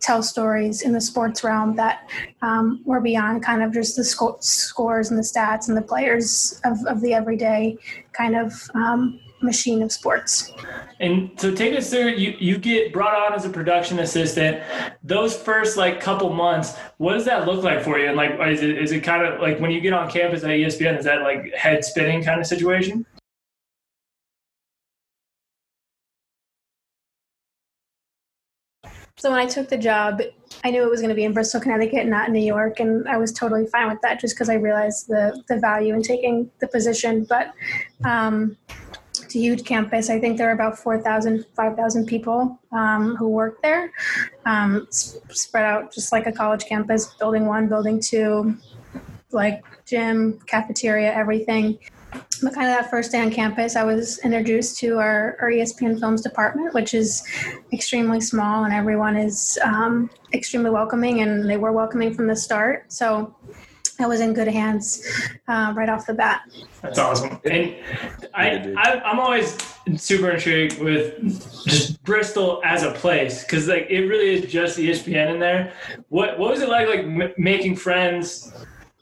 tell 0.00 0.22
stories 0.22 0.82
in 0.82 0.92
the 0.92 1.00
sports 1.00 1.44
realm 1.44 1.76
that 1.76 2.08
um, 2.42 2.80
were 2.84 3.00
beyond 3.00 3.44
kind 3.44 3.62
of 3.62 3.72
just 3.72 3.96
the 3.96 4.04
sco- 4.04 4.38
scores 4.40 5.10
and 5.10 5.18
the 5.18 5.22
stats 5.22 5.68
and 5.68 5.76
the 5.76 5.82
players 5.82 6.60
of, 6.64 6.78
of 6.86 7.00
the 7.00 7.12
everyday 7.12 7.76
kind 8.12 8.34
of 8.34 8.52
um, 8.74 9.20
machine 9.42 9.82
of 9.82 9.92
sports. 9.92 10.52
And 11.00 11.30
so 11.36 11.54
take 11.54 11.76
us 11.76 11.90
through, 11.90 12.10
you, 12.10 12.34
you 12.38 12.58
get 12.58 12.92
brought 12.92 13.14
on 13.14 13.34
as 13.34 13.44
a 13.44 13.50
production 13.50 13.98
assistant. 13.98 14.62
Those 15.02 15.36
first 15.36 15.76
like 15.76 16.00
couple 16.00 16.30
months, 16.32 16.76
what 16.98 17.14
does 17.14 17.24
that 17.24 17.46
look 17.46 17.62
like 17.64 17.82
for 17.82 17.98
you? 17.98 18.08
And 18.08 18.16
like, 18.16 18.32
is 18.48 18.62
it, 18.62 18.78
is 18.78 18.92
it 18.92 19.00
kind 19.00 19.24
of 19.24 19.40
like 19.40 19.58
when 19.58 19.70
you 19.70 19.80
get 19.80 19.92
on 19.92 20.10
campus 20.10 20.42
at 20.42 20.50
ESPN, 20.50 20.98
is 20.98 21.04
that 21.06 21.22
like 21.22 21.54
head 21.54 21.84
spinning 21.84 22.22
kind 22.22 22.40
of 22.40 22.46
situation? 22.46 23.06
So 29.20 29.30
when 29.30 29.38
I 29.38 29.44
took 29.44 29.68
the 29.68 29.76
job, 29.76 30.22
I 30.64 30.70
knew 30.70 30.82
it 30.82 30.88
was 30.88 31.00
going 31.00 31.10
to 31.10 31.14
be 31.14 31.24
in 31.24 31.34
Bristol, 31.34 31.60
Connecticut, 31.60 32.06
not 32.06 32.30
New 32.30 32.40
York, 32.40 32.80
and 32.80 33.06
I 33.06 33.18
was 33.18 33.32
totally 33.32 33.66
fine 33.66 33.90
with 33.90 34.00
that, 34.00 34.18
just 34.18 34.34
because 34.34 34.48
I 34.48 34.54
realized 34.54 35.08
the 35.08 35.42
the 35.46 35.58
value 35.58 35.92
in 35.92 36.02
taking 36.02 36.50
the 36.58 36.66
position. 36.66 37.26
But 37.28 37.52
um, 38.02 38.56
it's 39.22 39.34
a 39.34 39.38
huge 39.38 39.64
campus. 39.66 40.08
I 40.08 40.18
think 40.18 40.38
there 40.38 40.48
are 40.48 40.54
about 40.54 40.78
4,000, 40.78 41.44
5,000 41.54 42.06
people 42.06 42.58
um, 42.72 43.14
who 43.16 43.28
work 43.28 43.60
there, 43.60 43.92
um, 44.46 44.86
spread 44.90 45.64
out 45.66 45.92
just 45.92 46.12
like 46.12 46.26
a 46.26 46.32
college 46.32 46.64
campus. 46.64 47.12
Building 47.18 47.44
one, 47.44 47.68
building 47.68 48.00
two, 48.00 48.56
like 49.32 49.62
gym, 49.84 50.38
cafeteria, 50.46 51.12
everything. 51.12 51.78
But 52.42 52.54
kind 52.54 52.68
of 52.68 52.76
that 52.76 52.90
first 52.90 53.12
day 53.12 53.20
on 53.20 53.30
campus, 53.30 53.76
I 53.76 53.84
was 53.84 54.18
introduced 54.20 54.78
to 54.78 54.98
our, 54.98 55.36
our 55.40 55.50
ESPN 55.50 56.00
Films 56.00 56.22
department, 56.22 56.72
which 56.72 56.94
is 56.94 57.22
extremely 57.72 58.20
small, 58.20 58.64
and 58.64 58.72
everyone 58.72 59.16
is 59.16 59.58
um, 59.62 60.10
extremely 60.32 60.70
welcoming, 60.70 61.20
and 61.20 61.48
they 61.48 61.58
were 61.58 61.72
welcoming 61.72 62.14
from 62.14 62.26
the 62.26 62.36
start. 62.36 62.90
So 62.92 63.34
I 64.00 64.06
was 64.06 64.20
in 64.20 64.32
good 64.32 64.48
hands 64.48 65.06
uh, 65.46 65.74
right 65.76 65.88
off 65.88 66.06
the 66.06 66.14
bat. 66.14 66.42
That's 66.80 66.98
awesome. 66.98 67.38
And 67.44 67.76
I, 68.34 68.72
I, 68.76 69.00
I'm 69.04 69.20
always 69.20 69.58
super 69.96 70.30
intrigued 70.30 70.78
with 70.78 71.20
just 71.66 72.02
Bristol 72.04 72.62
as 72.64 72.82
a 72.82 72.92
place 72.92 73.42
because 73.42 73.68
like 73.68 73.86
it 73.90 74.06
really 74.06 74.42
is 74.42 74.50
just 74.50 74.76
the 74.76 74.88
ESPN 74.88 75.34
in 75.34 75.38
there. 75.38 75.74
What 76.08 76.38
what 76.38 76.50
was 76.50 76.62
it 76.62 76.68
like 76.70 76.88
like 76.88 77.00
m- 77.00 77.34
making 77.36 77.76
friends? 77.76 78.52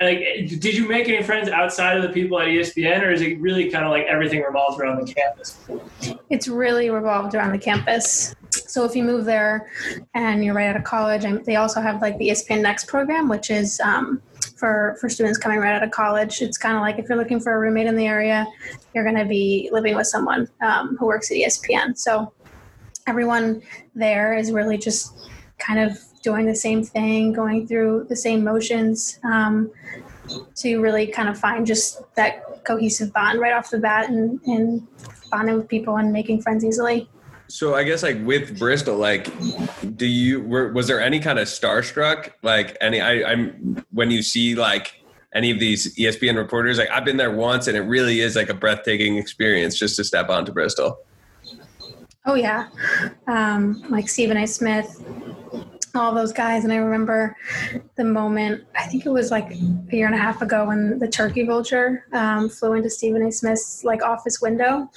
Like 0.00 0.18
did 0.60 0.74
you 0.74 0.88
make 0.88 1.08
any 1.08 1.22
friends 1.22 1.48
outside 1.48 1.96
of 1.96 2.02
the 2.02 2.08
people 2.08 2.38
at 2.38 2.46
espn 2.46 3.02
or 3.02 3.10
is 3.10 3.20
it 3.20 3.38
really 3.40 3.68
kind 3.70 3.84
of 3.84 3.90
like 3.90 4.04
everything 4.04 4.40
revolves 4.42 4.78
around 4.78 5.04
the 5.04 5.12
campus 5.12 5.58
it's 6.30 6.46
really 6.46 6.88
revolved 6.88 7.34
around 7.34 7.52
the 7.52 7.58
campus 7.58 8.34
so 8.50 8.84
if 8.84 8.94
you 8.94 9.02
move 9.02 9.24
there 9.24 9.70
and 10.14 10.44
you're 10.44 10.54
right 10.54 10.68
out 10.68 10.76
of 10.76 10.84
college 10.84 11.24
and 11.24 11.44
they 11.46 11.56
also 11.56 11.80
have 11.80 12.00
like 12.00 12.16
the 12.18 12.28
espn 12.28 12.60
next 12.60 12.86
program 12.86 13.28
which 13.28 13.50
is 13.50 13.80
um, 13.80 14.22
for 14.58 14.96
for 15.00 15.08
students 15.08 15.38
coming 15.38 15.58
right 15.58 15.74
out 15.74 15.82
of 15.82 15.90
college. 15.90 16.42
It's 16.42 16.58
kind 16.58 16.76
of 16.76 16.82
like 16.82 16.98
if 16.98 17.08
you're 17.08 17.16
looking 17.16 17.40
for 17.40 17.52
a 17.52 17.58
roommate 17.58 17.86
in 17.86 17.96
the 17.96 18.06
area, 18.06 18.46
you're 18.94 19.04
going 19.04 19.16
to 19.16 19.24
be 19.24 19.68
living 19.72 19.94
with 19.94 20.06
someone 20.06 20.48
um, 20.60 20.96
who 20.98 21.06
works 21.06 21.30
at 21.30 21.36
ESPN. 21.36 21.96
So 21.96 22.32
everyone 23.06 23.62
there 23.94 24.36
is 24.36 24.52
really 24.52 24.76
just 24.76 25.30
kind 25.58 25.78
of 25.78 25.98
doing 26.18 26.46
the 26.46 26.54
same 26.54 26.82
thing, 26.82 27.32
going 27.32 27.66
through 27.66 28.06
the 28.08 28.16
same 28.16 28.44
motions. 28.44 29.18
Um, 29.24 29.70
you 30.62 30.80
really 30.80 31.06
kind 31.06 31.28
of 31.28 31.38
find 31.38 31.66
just 31.66 32.02
that 32.14 32.64
cohesive 32.64 33.12
bond 33.12 33.40
right 33.40 33.52
off 33.52 33.70
the 33.70 33.78
bat 33.78 34.10
and, 34.10 34.40
and 34.44 34.86
bonding 35.30 35.56
with 35.56 35.68
people 35.68 35.96
and 35.96 36.12
making 36.12 36.42
friends 36.42 36.64
easily. 36.64 37.08
So 37.48 37.74
I 37.74 37.82
guess 37.82 38.02
like 38.02 38.18
with 38.24 38.58
Bristol, 38.58 38.96
like, 38.96 39.32
do 39.96 40.06
you 40.06 40.42
were, 40.42 40.70
was 40.72 40.86
there 40.86 41.00
any 41.00 41.18
kind 41.18 41.38
of 41.38 41.48
starstruck 41.48 42.32
like 42.42 42.76
any? 42.82 43.00
I, 43.00 43.24
I'm 43.24 43.82
when 43.90 44.10
you 44.10 44.20
see 44.20 44.54
like 44.54 45.02
any 45.34 45.50
of 45.50 45.58
these 45.58 45.96
ESPN 45.96 46.36
reporters, 46.36 46.76
like 46.76 46.90
I've 46.90 47.06
been 47.06 47.16
there 47.16 47.34
once, 47.34 47.66
and 47.66 47.76
it 47.76 47.82
really 47.82 48.20
is 48.20 48.36
like 48.36 48.50
a 48.50 48.54
breathtaking 48.54 49.16
experience 49.16 49.78
just 49.78 49.96
to 49.96 50.04
step 50.04 50.28
onto 50.28 50.52
Bristol. 50.52 50.98
Oh 52.26 52.34
yeah, 52.34 52.68
um, 53.26 53.82
like 53.88 54.10
Stephen 54.10 54.36
A. 54.36 54.46
Smith, 54.46 55.02
all 55.94 56.14
those 56.14 56.32
guys. 56.32 56.64
And 56.64 56.72
I 56.72 56.76
remember 56.76 57.36
the 57.96 58.04
moment, 58.04 58.64
I 58.76 58.86
think 58.86 59.06
it 59.06 59.10
was 59.10 59.30
like 59.30 59.50
a 59.50 59.54
year 59.96 60.06
and 60.06 60.14
a 60.14 60.18
half 60.18 60.42
ago 60.42 60.66
when 60.66 60.98
the 60.98 61.08
turkey 61.08 61.44
vulture 61.44 62.04
um, 62.12 62.48
flew 62.48 62.74
into 62.74 62.90
Stephen 62.90 63.22
A. 63.22 63.32
Smith's 63.32 63.84
like 63.84 64.02
office 64.02 64.40
window. 64.40 64.90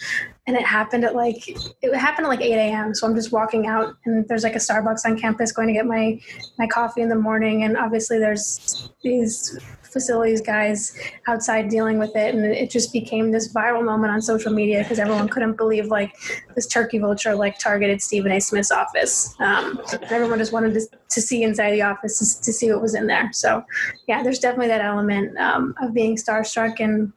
And 0.48 0.58
it 0.58 0.66
happened 0.66 1.06
at 1.06 1.16
like, 1.16 1.48
it 1.48 1.96
happened 1.96 2.26
at 2.26 2.30
like 2.30 2.42
8 2.42 2.54
a.m. 2.54 2.96
So 2.96 3.08
I'm 3.08 3.16
just 3.16 3.32
walking 3.32 3.68
out 3.68 3.96
and 4.06 4.28
there's 4.28 4.44
like 4.44 4.56
a 4.56 4.60
Starbucks 4.60 5.06
on 5.06 5.20
campus 5.20 5.52
going 5.52 5.68
to 5.68 5.74
get 5.74 5.86
my, 5.86 6.20
my 6.58 6.68
coffee 6.68 7.02
in 7.02 7.10
the 7.10 7.16
morning. 7.16 7.64
And 7.64 7.78
obviously 7.78 8.18
there's 8.18 8.90
these 9.04 9.60
facilities 9.92 10.42
guys 10.42 10.98
outside 11.28 11.70
dealing 11.70 11.98
with 11.98 12.16
it 12.16 12.34
and 12.34 12.46
it 12.46 12.70
just 12.70 12.94
became 12.94 13.32
this 13.32 13.54
viral 13.54 13.84
moment 13.84 14.12
on 14.12 14.22
social 14.22 14.52
media 14.52 14.80
because 14.80 15.00
everyone 15.00 15.28
couldn't 15.28 15.58
believe 15.58 15.88
like 15.88 16.16
this 16.56 16.68
turkey 16.68 16.98
vulture 16.98 17.36
like 17.36 17.58
targeted 17.60 18.02
stephen 18.02 18.32
a. 18.32 18.40
Smith's 18.40 18.72
office. 18.72 19.36
Um, 19.40 19.80
everyone 20.10 20.40
just 20.40 20.52
wanted 20.52 20.74
to, 20.74 20.82
to 21.10 21.22
see 21.22 21.44
inside 21.44 21.72
the 21.72 21.82
office 21.82 22.20
to, 22.20 22.44
to, 22.44 22.54
see 22.54 22.72
what 22.72 22.82
was 22.82 22.96
in 22.96 23.08
there. 23.08 23.30
So 23.34 23.64
yeah 24.08 24.24
there's 24.24 24.40
definitely 24.40 24.68
that 24.68 24.82
element 24.82 25.38
um, 25.38 25.76
of 25.82 25.94
being 25.94 26.16
starstruck 26.16 26.80
and 26.80 27.12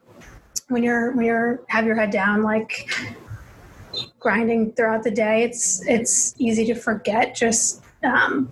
when 0.67 0.83
you're 0.83 1.11
when 1.15 1.25
you're 1.25 1.61
have 1.67 1.85
your 1.85 1.95
head 1.95 2.11
down 2.11 2.41
like 2.41 2.89
grinding 4.19 4.71
throughout 4.73 5.03
the 5.03 5.11
day 5.11 5.43
it's 5.43 5.85
it's 5.87 6.33
easy 6.37 6.65
to 6.65 6.75
forget 6.75 7.35
just 7.35 7.83
um, 8.03 8.51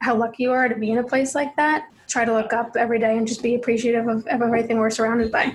how 0.00 0.14
lucky 0.14 0.44
you 0.44 0.52
are 0.52 0.68
to 0.68 0.76
be 0.76 0.90
in 0.90 0.98
a 0.98 1.04
place 1.04 1.34
like 1.34 1.54
that 1.56 1.88
try 2.10 2.24
to 2.24 2.32
look 2.32 2.52
up 2.52 2.76
every 2.76 2.98
day 2.98 3.16
and 3.16 3.26
just 3.26 3.42
be 3.42 3.54
appreciative 3.54 4.06
of, 4.08 4.26
of 4.26 4.42
everything 4.42 4.78
we're 4.78 4.90
surrounded 4.90 5.30
by. 5.32 5.54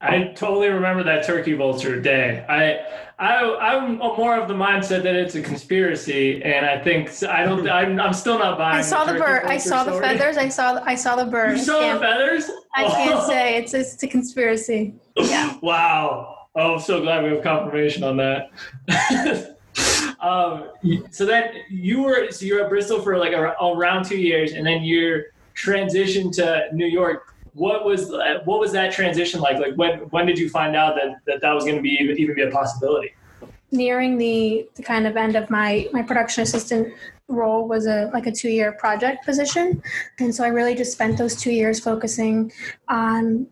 I 0.00 0.32
totally 0.34 0.68
remember 0.68 1.04
that 1.04 1.24
turkey 1.24 1.54
vulture 1.54 2.00
day. 2.00 2.44
I, 2.48 3.24
I, 3.24 3.74
I'm 3.74 3.98
more 3.98 4.36
of 4.36 4.48
the 4.48 4.54
mindset 4.54 5.04
that 5.04 5.14
it's 5.14 5.36
a 5.36 5.42
conspiracy, 5.42 6.42
and 6.42 6.66
I 6.66 6.82
think 6.82 7.22
I 7.22 7.44
don't. 7.44 7.68
I'm, 7.70 8.00
I'm 8.00 8.12
still 8.12 8.36
not 8.36 8.58
buying. 8.58 8.74
It. 8.74 8.78
I 8.80 8.82
saw 8.82 9.04
the, 9.04 9.12
the 9.12 9.20
bird. 9.20 9.44
I 9.44 9.58
saw 9.58 9.82
story. 9.82 9.96
the 9.96 10.02
feathers. 10.02 10.36
I 10.36 10.48
saw. 10.48 10.82
I 10.84 10.96
saw 10.96 11.14
the 11.14 11.26
bird. 11.26 11.56
You 11.56 11.62
saw 11.62 11.94
the 11.94 12.00
feathers. 12.00 12.50
I 12.74 12.84
can't 12.88 13.20
oh. 13.20 13.28
say 13.28 13.56
it's 13.58 13.74
it's 13.74 14.02
a 14.02 14.08
conspiracy. 14.08 14.94
Yeah. 15.16 15.58
wow. 15.60 16.36
Oh, 16.56 16.74
I'm 16.74 16.80
so 16.80 17.02
glad 17.02 17.22
we 17.22 17.30
have 17.30 17.42
confirmation 17.42 18.02
on 18.02 18.16
that. 18.16 18.50
Um, 20.22 20.68
so 21.10 21.26
then 21.26 21.50
you 21.68 22.02
were 22.02 22.30
so 22.30 22.46
you 22.46 22.54
were 22.54 22.62
at 22.62 22.68
Bristol 22.68 23.02
for 23.02 23.18
like 23.18 23.32
around 23.32 24.04
two 24.04 24.16
years, 24.16 24.52
and 24.52 24.64
then 24.64 24.82
you 24.84 25.24
transitioned 25.56 26.32
to 26.36 26.68
New 26.72 26.86
York. 26.86 27.34
What 27.54 27.84
was 27.84 28.10
what 28.10 28.60
was 28.60 28.70
that 28.72 28.92
transition 28.92 29.40
like? 29.40 29.58
Like 29.58 29.74
when 29.74 29.98
when 30.10 30.26
did 30.26 30.38
you 30.38 30.48
find 30.48 30.76
out 30.76 30.94
that 30.94 31.16
that, 31.26 31.40
that 31.40 31.52
was 31.52 31.64
going 31.64 31.76
to 31.76 31.82
be 31.82 31.90
even 32.00 32.34
be 32.36 32.42
a 32.42 32.50
possibility? 32.50 33.14
Nearing 33.72 34.16
the, 34.18 34.68
the 34.74 34.82
kind 34.82 35.06
of 35.06 35.16
end 35.16 35.34
of 35.34 35.50
my 35.50 35.88
my 35.92 36.02
production 36.02 36.42
assistant 36.42 36.94
role 37.28 37.66
was 37.66 37.86
a 37.86 38.10
like 38.12 38.26
a 38.26 38.32
two 38.32 38.50
year 38.50 38.72
project 38.72 39.24
position, 39.24 39.82
and 40.20 40.34
so 40.34 40.44
I 40.44 40.48
really 40.48 40.74
just 40.74 40.92
spent 40.92 41.18
those 41.18 41.34
two 41.34 41.52
years 41.52 41.80
focusing 41.80 42.52
on 42.88 43.48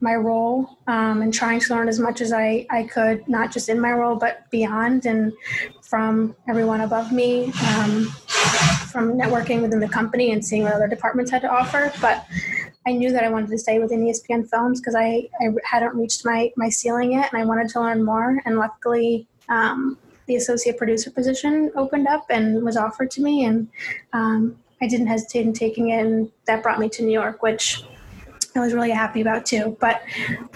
my 0.00 0.14
role 0.14 0.78
um, 0.86 1.22
and 1.22 1.32
trying 1.32 1.60
to 1.60 1.74
learn 1.74 1.88
as 1.88 1.98
much 1.98 2.20
as 2.20 2.32
I, 2.32 2.66
I 2.70 2.84
could, 2.84 3.26
not 3.28 3.52
just 3.52 3.68
in 3.68 3.80
my 3.80 3.92
role, 3.92 4.16
but 4.16 4.48
beyond 4.50 5.06
and 5.06 5.32
from 5.82 6.36
everyone 6.48 6.82
above 6.82 7.12
me, 7.12 7.46
um, 7.76 8.06
from 8.90 9.14
networking 9.14 9.62
within 9.62 9.80
the 9.80 9.88
company 9.88 10.32
and 10.32 10.44
seeing 10.44 10.62
what 10.62 10.74
other 10.74 10.88
departments 10.88 11.30
had 11.30 11.42
to 11.42 11.50
offer. 11.50 11.92
But 12.00 12.26
I 12.86 12.92
knew 12.92 13.12
that 13.12 13.24
I 13.24 13.30
wanted 13.30 13.50
to 13.50 13.58
stay 13.58 13.78
within 13.78 14.04
ESPN 14.04 14.48
Films 14.48 14.80
because 14.80 14.94
I, 14.94 15.28
I 15.40 15.48
hadn't 15.64 15.96
reached 15.96 16.24
my, 16.24 16.52
my 16.56 16.68
ceiling 16.68 17.12
yet 17.12 17.32
and 17.32 17.40
I 17.40 17.44
wanted 17.44 17.68
to 17.70 17.80
learn 17.80 18.04
more. 18.04 18.40
And 18.44 18.58
luckily, 18.58 19.26
um, 19.48 19.98
the 20.26 20.36
associate 20.36 20.76
producer 20.76 21.10
position 21.10 21.70
opened 21.76 22.08
up 22.08 22.26
and 22.30 22.62
was 22.62 22.76
offered 22.76 23.10
to 23.12 23.22
me. 23.22 23.44
And 23.44 23.68
um, 24.12 24.58
I 24.82 24.86
didn't 24.86 25.06
hesitate 25.06 25.46
in 25.46 25.52
taking 25.52 25.90
it. 25.90 26.04
And 26.04 26.30
that 26.46 26.62
brought 26.62 26.78
me 26.78 26.88
to 26.90 27.02
New 27.02 27.12
York, 27.12 27.42
which 27.42 27.84
I 28.56 28.60
was 28.60 28.72
really 28.72 28.90
happy 28.90 29.20
about 29.20 29.44
too. 29.44 29.76
But 29.80 30.02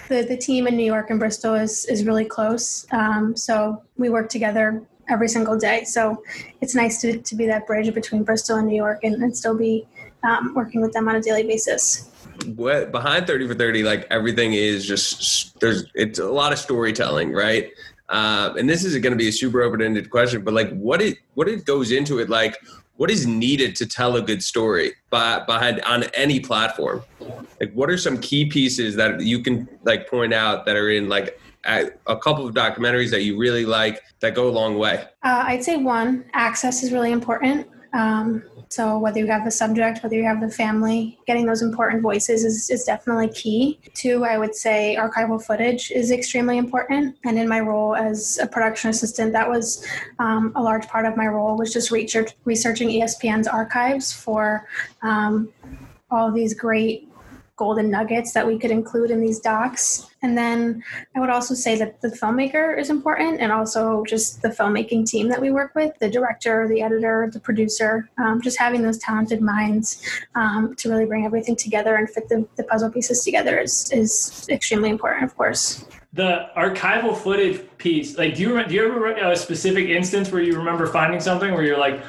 the, 0.07 0.23
the 0.23 0.37
team 0.37 0.67
in 0.67 0.77
New 0.77 0.85
York 0.85 1.09
and 1.09 1.19
Bristol 1.19 1.55
is, 1.55 1.85
is 1.85 2.05
really 2.05 2.25
close. 2.25 2.87
Um, 2.91 3.35
so 3.35 3.83
we 3.97 4.09
work 4.09 4.29
together 4.29 4.81
every 5.09 5.27
single 5.27 5.57
day. 5.57 5.83
So 5.83 6.23
it's 6.61 6.75
nice 6.75 7.01
to, 7.01 7.17
to 7.17 7.35
be 7.35 7.45
that 7.47 7.67
bridge 7.67 7.93
between 7.93 8.23
Bristol 8.23 8.57
and 8.57 8.67
New 8.67 8.75
York 8.75 9.03
and, 9.03 9.15
and 9.21 9.35
still 9.35 9.57
be 9.57 9.85
um, 10.23 10.53
working 10.53 10.81
with 10.81 10.93
them 10.93 11.07
on 11.09 11.15
a 11.15 11.21
daily 11.21 11.43
basis. 11.43 12.09
What, 12.55 12.91
behind 12.91 13.27
30 13.27 13.47
for 13.49 13.55
30, 13.55 13.83
like 13.83 14.07
everything 14.11 14.53
is 14.53 14.85
just, 14.85 15.59
there's, 15.59 15.85
it's 15.93 16.19
a 16.19 16.29
lot 16.29 16.53
of 16.53 16.59
storytelling, 16.59 17.33
right? 17.33 17.71
Uh, 18.07 18.53
and 18.57 18.69
this 18.69 18.85
is 18.85 18.97
going 18.99 19.11
to 19.11 19.17
be 19.17 19.27
a 19.27 19.31
super 19.31 19.61
open-ended 19.61 20.09
question, 20.09 20.43
but 20.43 20.53
like 20.53 20.71
what 20.71 21.01
it, 21.01 21.17
what 21.33 21.49
it 21.49 21.65
goes 21.65 21.91
into 21.91 22.19
it, 22.19 22.29
like 22.29 22.57
what 22.95 23.11
is 23.11 23.27
needed 23.27 23.75
to 23.77 23.85
tell 23.85 24.15
a 24.15 24.21
good 24.21 24.41
story 24.41 24.93
by, 25.09 25.43
behind 25.45 25.81
on 25.81 26.03
any 26.13 26.39
platform 26.39 27.03
like 27.59 27.71
what 27.73 27.89
are 27.89 27.97
some 27.97 28.19
key 28.19 28.45
pieces 28.45 28.95
that 28.95 29.21
you 29.21 29.41
can 29.41 29.67
like 29.83 30.09
point 30.09 30.33
out 30.33 30.65
that 30.65 30.75
are 30.75 30.89
in 30.89 31.09
like 31.09 31.39
a, 31.65 31.89
couple 32.21 32.47
of 32.47 32.55
documentaries 32.55 33.11
that 33.11 33.23
you 33.23 33.37
really 33.37 33.65
like 33.65 34.01
that 34.21 34.33
go 34.33 34.47
a 34.47 34.51
long 34.51 34.77
way 34.77 35.05
uh, 35.23 35.43
i'd 35.47 35.63
say 35.63 35.77
one 35.77 36.25
access 36.33 36.83
is 36.83 36.91
really 36.91 37.11
important 37.11 37.67
um, 37.93 38.43
so 38.69 38.99
whether 38.99 39.17
you 39.17 39.25
have 39.25 39.45
the 39.45 39.51
subject, 39.51 40.03
whether 40.03 40.15
you 40.15 40.23
have 40.23 40.41
the 40.41 40.49
family, 40.49 41.17
getting 41.25 41.47
those 41.47 41.63
important 41.63 42.03
voices 42.03 42.45
is, 42.45 42.69
is 42.69 42.83
definitely 42.83 43.29
key. 43.29 43.79
Two, 43.95 44.23
I 44.25 44.37
would 44.37 44.53
say 44.53 44.95
archival 44.99 45.43
footage 45.43 45.89
is 45.89 46.11
extremely 46.11 46.59
important. 46.59 47.17
And 47.25 47.39
in 47.39 47.47
my 47.47 47.61
role 47.61 47.95
as 47.95 48.37
a 48.39 48.45
production 48.45 48.91
assistant, 48.91 49.33
that 49.33 49.49
was 49.49 49.83
um, 50.19 50.51
a 50.55 50.61
large 50.61 50.87
part 50.87 51.07
of 51.07 51.17
my 51.17 51.25
role 51.25 51.57
was 51.57 51.73
just 51.73 51.89
research, 51.89 52.33
researching 52.45 52.89
ESPN's 52.89 53.47
archives 53.47 54.13
for 54.13 54.67
um, 55.01 55.51
all 56.11 56.31
these 56.31 56.53
great 56.53 57.08
golden 57.59 57.91
nuggets 57.91 58.31
that 58.31 58.47
we 58.47 58.57
could 58.57 58.71
include 58.71 59.11
in 59.11 59.19
these 59.19 59.39
docs. 59.39 60.09
And 60.21 60.37
then 60.37 60.81
I 61.13 61.19
would 61.19 61.29
also 61.29 61.53
say 61.53 61.77
that 61.77 61.99
the 61.99 62.07
filmmaker 62.07 62.79
is 62.79 62.89
important 62.89 63.41
and 63.41 63.51
also 63.51 64.03
just 64.05 64.41
the 64.41 64.47
filmmaking 64.47 65.05
team 65.05 65.27
that 65.27 65.41
we 65.41 65.51
work 65.51 65.75
with 65.75 65.91
the 65.99 66.09
director, 66.09 66.69
the 66.69 66.81
editor, 66.81 67.29
the 67.31 67.39
producer, 67.39 68.09
um, 68.17 68.41
just 68.41 68.57
having 68.57 68.81
those 68.81 68.97
talented 68.97 69.41
minds 69.41 70.01
um, 70.35 70.73
to 70.77 70.89
really 70.89 71.05
bring 71.05 71.25
everything 71.25 71.57
together 71.57 71.95
and 71.95 72.09
fit 72.09 72.29
the, 72.29 72.47
the 72.55 72.63
puzzle 72.63 72.89
pieces 72.89 73.25
together 73.25 73.59
is, 73.59 73.91
is 73.91 74.47
extremely 74.49 74.89
important, 74.89 75.25
of 75.25 75.35
course 75.35 75.85
the 76.13 76.49
archival 76.57 77.15
footage 77.15 77.61
piece 77.77 78.17
like 78.17 78.33
do 78.33 78.41
you 78.41 78.49
remember, 78.49 78.67
do 78.67 78.75
you 78.75 78.83
ever 78.83 79.31
a 79.31 79.35
specific 79.35 79.89
instance 79.89 80.31
where 80.31 80.41
you 80.41 80.57
remember 80.57 80.87
finding 80.87 81.19
something 81.19 81.53
where 81.53 81.63
you're 81.63 81.77
like 81.77 82.01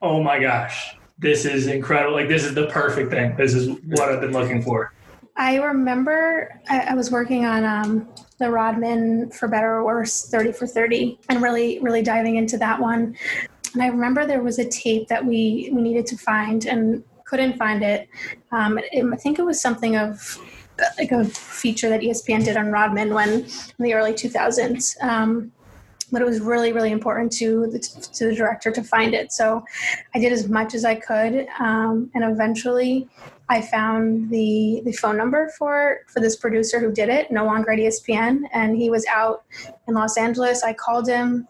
oh 0.00 0.22
my 0.22 0.38
gosh 0.38 0.95
this 1.18 1.44
is 1.44 1.66
incredible. 1.66 2.14
Like 2.14 2.28
this 2.28 2.44
is 2.44 2.54
the 2.54 2.66
perfect 2.66 3.10
thing. 3.10 3.36
This 3.36 3.54
is 3.54 3.68
what 3.86 4.08
I've 4.10 4.20
been 4.20 4.32
looking 4.32 4.62
for. 4.62 4.92
I 5.36 5.56
remember 5.56 6.60
I, 6.68 6.80
I 6.80 6.94
was 6.94 7.10
working 7.10 7.44
on 7.44 7.64
um, 7.64 8.08
the 8.38 8.50
Rodman 8.50 9.30
for 9.30 9.48
better 9.48 9.76
or 9.76 9.84
worse 9.84 10.28
30 10.28 10.52
for 10.52 10.66
30 10.66 11.18
and 11.28 11.42
really, 11.42 11.78
really 11.80 12.02
diving 12.02 12.36
into 12.36 12.56
that 12.58 12.80
one. 12.80 13.16
And 13.74 13.82
I 13.82 13.88
remember 13.88 14.26
there 14.26 14.42
was 14.42 14.58
a 14.58 14.68
tape 14.68 15.08
that 15.08 15.24
we, 15.24 15.70
we 15.72 15.82
needed 15.82 16.06
to 16.06 16.16
find 16.16 16.64
and 16.64 17.04
couldn't 17.24 17.58
find 17.58 17.82
it. 17.82 18.08
Um, 18.50 18.78
it 18.78 19.04
I 19.04 19.16
think 19.16 19.38
it 19.38 19.44
was 19.44 19.60
something 19.60 19.96
of 19.96 20.40
like 20.98 21.12
a 21.12 21.24
feature 21.24 21.88
that 21.88 22.00
ESPN 22.00 22.44
did 22.44 22.56
on 22.56 22.70
Rodman 22.70 23.12
when 23.12 23.44
in 23.44 23.48
the 23.78 23.94
early 23.94 24.12
2000s. 24.12 25.02
Um, 25.02 25.52
but 26.12 26.22
it 26.22 26.24
was 26.24 26.40
really 26.40 26.72
really 26.72 26.92
important 26.92 27.32
to 27.32 27.66
the, 27.68 27.78
to 27.78 28.26
the 28.26 28.34
director 28.34 28.70
to 28.70 28.82
find 28.82 29.14
it 29.14 29.32
so 29.32 29.64
i 30.14 30.18
did 30.18 30.32
as 30.32 30.48
much 30.48 30.74
as 30.74 30.84
i 30.84 30.94
could 30.94 31.46
um, 31.58 32.10
and 32.14 32.24
eventually 32.24 33.08
i 33.48 33.60
found 33.60 34.30
the 34.30 34.82
the 34.84 34.92
phone 34.92 35.16
number 35.16 35.48
for 35.58 36.00
for 36.08 36.20
this 36.20 36.36
producer 36.36 36.80
who 36.80 36.92
did 36.92 37.08
it 37.08 37.30
no 37.30 37.44
longer 37.44 37.72
at 37.72 37.78
espn 37.78 38.42
and 38.52 38.76
he 38.76 38.90
was 38.90 39.04
out 39.06 39.44
in 39.88 39.94
los 39.94 40.16
angeles 40.16 40.62
i 40.62 40.72
called 40.72 41.08
him 41.08 41.46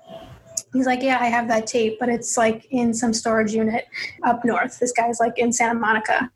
He's 0.73 0.87
like, 0.87 1.03
yeah, 1.03 1.19
I 1.21 1.27
have 1.27 1.49
that 1.49 1.67
tape, 1.67 1.99
but 1.99 2.09
it's 2.09 2.37
like 2.37 2.67
in 2.71 2.93
some 2.93 3.15
storage 3.15 3.53
unit 3.53 3.87
up 4.25 4.45
north. 4.45 4.79
This 4.79 4.93
guy's 4.93 5.21
like 5.21 5.39
in 5.39 5.53
Santa 5.53 5.79
Monica. 5.79 6.31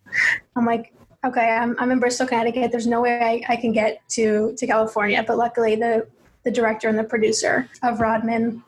I'm 0.56 0.64
like, 0.64 0.94
okay, 1.24 1.50
I'm, 1.50 1.76
I'm 1.78 1.90
in 1.90 2.00
Bristol, 2.00 2.26
Connecticut. 2.26 2.70
There's 2.70 2.86
no 2.86 3.02
way 3.02 3.44
I, 3.48 3.52
I 3.52 3.56
can 3.56 3.72
get 3.72 4.00
to, 4.10 4.54
to 4.56 4.66
California. 4.66 5.22
But 5.26 5.36
luckily, 5.36 5.76
the, 5.76 6.06
the 6.42 6.50
director 6.50 6.88
and 6.88 6.98
the 6.98 7.04
producer 7.04 7.68
of 7.82 8.00
Rodman 8.00 8.62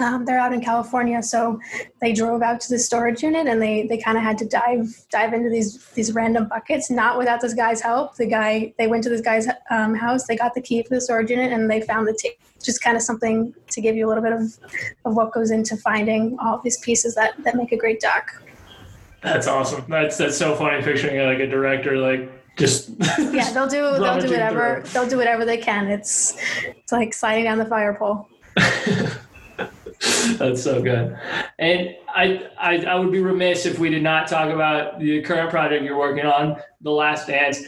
um, 0.00 0.24
they're 0.24 0.38
out 0.38 0.52
in 0.52 0.60
California, 0.60 1.22
so 1.22 1.60
they 2.00 2.12
drove 2.12 2.42
out 2.42 2.60
to 2.62 2.68
the 2.70 2.78
storage 2.78 3.22
unit 3.22 3.46
and 3.46 3.60
they 3.60 3.86
they 3.86 3.98
kind 3.98 4.16
of 4.16 4.24
had 4.24 4.38
to 4.38 4.46
dive 4.46 4.88
dive 5.10 5.32
into 5.34 5.50
these 5.50 5.84
these 5.90 6.12
random 6.12 6.48
buckets, 6.48 6.90
not 6.90 7.18
without 7.18 7.40
this 7.40 7.54
guy's 7.54 7.80
help. 7.80 8.16
The 8.16 8.26
guy 8.26 8.74
they 8.78 8.86
went 8.86 9.04
to 9.04 9.10
this 9.10 9.20
guy's 9.20 9.46
um, 9.70 9.94
house, 9.94 10.26
they 10.26 10.36
got 10.36 10.54
the 10.54 10.60
key 10.60 10.82
for 10.82 10.94
the 10.94 11.00
storage 11.00 11.30
unit, 11.30 11.52
and 11.52 11.70
they 11.70 11.80
found 11.80 12.06
the 12.06 12.14
tape. 12.14 12.38
Just 12.62 12.82
kind 12.82 12.96
of 12.96 13.02
something 13.02 13.54
to 13.70 13.80
give 13.80 13.96
you 13.96 14.06
a 14.06 14.08
little 14.08 14.22
bit 14.22 14.32
of 14.32 14.58
of 15.04 15.14
what 15.14 15.32
goes 15.32 15.50
into 15.50 15.76
finding 15.76 16.36
all 16.40 16.58
these 16.58 16.78
pieces 16.78 17.14
that 17.14 17.34
that 17.44 17.54
make 17.54 17.72
a 17.72 17.76
great 17.76 18.00
doc. 18.00 18.42
That's 19.22 19.46
awesome. 19.46 19.84
That's 19.88 20.16
that's 20.16 20.36
so 20.36 20.54
funny 20.54 20.82
picturing 20.82 21.18
like 21.26 21.38
a 21.38 21.46
director 21.46 21.98
like 21.98 22.30
just 22.56 22.90
yeah 23.32 23.50
they'll 23.52 23.68
do 23.68 23.82
they'll 23.98 24.20
do 24.20 24.30
whatever 24.30 24.82
they'll 24.92 25.08
do 25.08 25.16
whatever 25.16 25.44
they 25.44 25.58
can. 25.58 25.88
It's 25.88 26.36
it's 26.66 26.92
like 26.92 27.14
sliding 27.14 27.44
down 27.44 27.58
the 27.58 27.66
fire 27.66 27.94
pole. 27.94 28.28
That's 30.38 30.62
so 30.62 30.82
good. 30.82 31.16
And 31.58 31.96
I, 32.08 32.48
I, 32.58 32.78
I 32.84 32.94
would 32.96 33.12
be 33.12 33.20
remiss 33.20 33.66
if 33.66 33.78
we 33.78 33.88
did 33.88 34.02
not 34.02 34.26
talk 34.26 34.50
about 34.50 34.98
the 34.98 35.22
current 35.22 35.50
project 35.50 35.84
you're 35.84 35.98
working 35.98 36.26
on, 36.26 36.56
The 36.80 36.90
Last 36.90 37.28
Dance. 37.28 37.60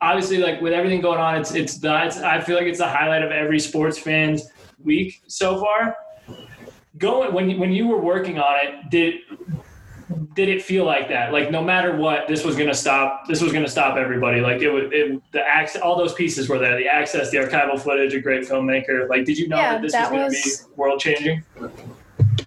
Obviously, 0.00 0.38
like 0.38 0.60
with 0.60 0.72
everything 0.72 1.00
going 1.00 1.20
on, 1.20 1.40
it's 1.40 1.54
it's 1.54 1.78
the 1.78 2.06
it's, 2.06 2.16
I 2.18 2.40
feel 2.40 2.56
like 2.56 2.66
it's 2.66 2.78
the 2.78 2.88
highlight 2.88 3.22
of 3.22 3.30
every 3.30 3.60
sports 3.60 3.98
fan's 3.98 4.48
week 4.82 5.22
so 5.26 5.60
far. 5.60 5.96
Going 6.98 7.32
when 7.32 7.58
when 7.58 7.72
you 7.72 7.86
were 7.86 8.00
working 8.00 8.38
on 8.38 8.66
it, 8.66 8.90
did 8.90 9.14
did 10.34 10.48
it 10.48 10.62
feel 10.62 10.84
like 10.84 11.08
that? 11.08 11.32
Like 11.32 11.50
no 11.50 11.62
matter 11.62 11.96
what, 11.96 12.28
this 12.28 12.44
was 12.44 12.56
gonna 12.56 12.74
stop. 12.74 13.26
This 13.26 13.40
was 13.40 13.52
gonna 13.52 13.68
stop 13.68 13.96
everybody. 13.96 14.40
Like 14.40 14.62
it 14.62 14.70
would. 14.70 14.92
It, 14.92 15.20
the 15.32 15.46
access, 15.46 15.82
all 15.82 15.96
those 15.96 16.14
pieces 16.14 16.48
were 16.48 16.58
there. 16.58 16.76
The 16.76 16.86
access, 16.86 17.30
the 17.30 17.38
archival 17.38 17.80
footage, 17.80 18.14
a 18.14 18.20
great 18.20 18.48
filmmaker. 18.48 19.08
Like, 19.08 19.24
did 19.24 19.38
you 19.38 19.48
know 19.48 19.56
yeah, 19.56 19.72
that 19.72 19.82
this 19.82 19.92
that 19.92 20.12
was 20.12 20.20
gonna 20.20 20.30
be 20.30 20.76
world 20.76 21.00
changing? 21.00 21.42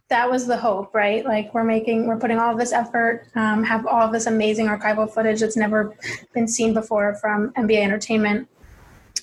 That 0.10 0.30
was 0.30 0.46
the 0.46 0.58
hope, 0.58 0.94
right? 0.94 1.26
Like 1.26 1.54
we're 1.54 1.64
making, 1.64 2.06
we're 2.08 2.20
putting 2.20 2.38
all 2.38 2.56
this 2.56 2.72
effort, 2.72 3.28
um, 3.36 3.64
have 3.64 3.88
all 3.88 4.12
this 4.12 4.28
amazing 4.28 4.68
archival 4.68 5.12
footage 5.12 5.40
that's 5.40 5.58
never 5.58 5.96
been 6.34 6.48
seen 6.48 6.74
before 6.74 7.16
from 7.16 7.52
NBA 7.54 7.82
Entertainment. 7.82 8.48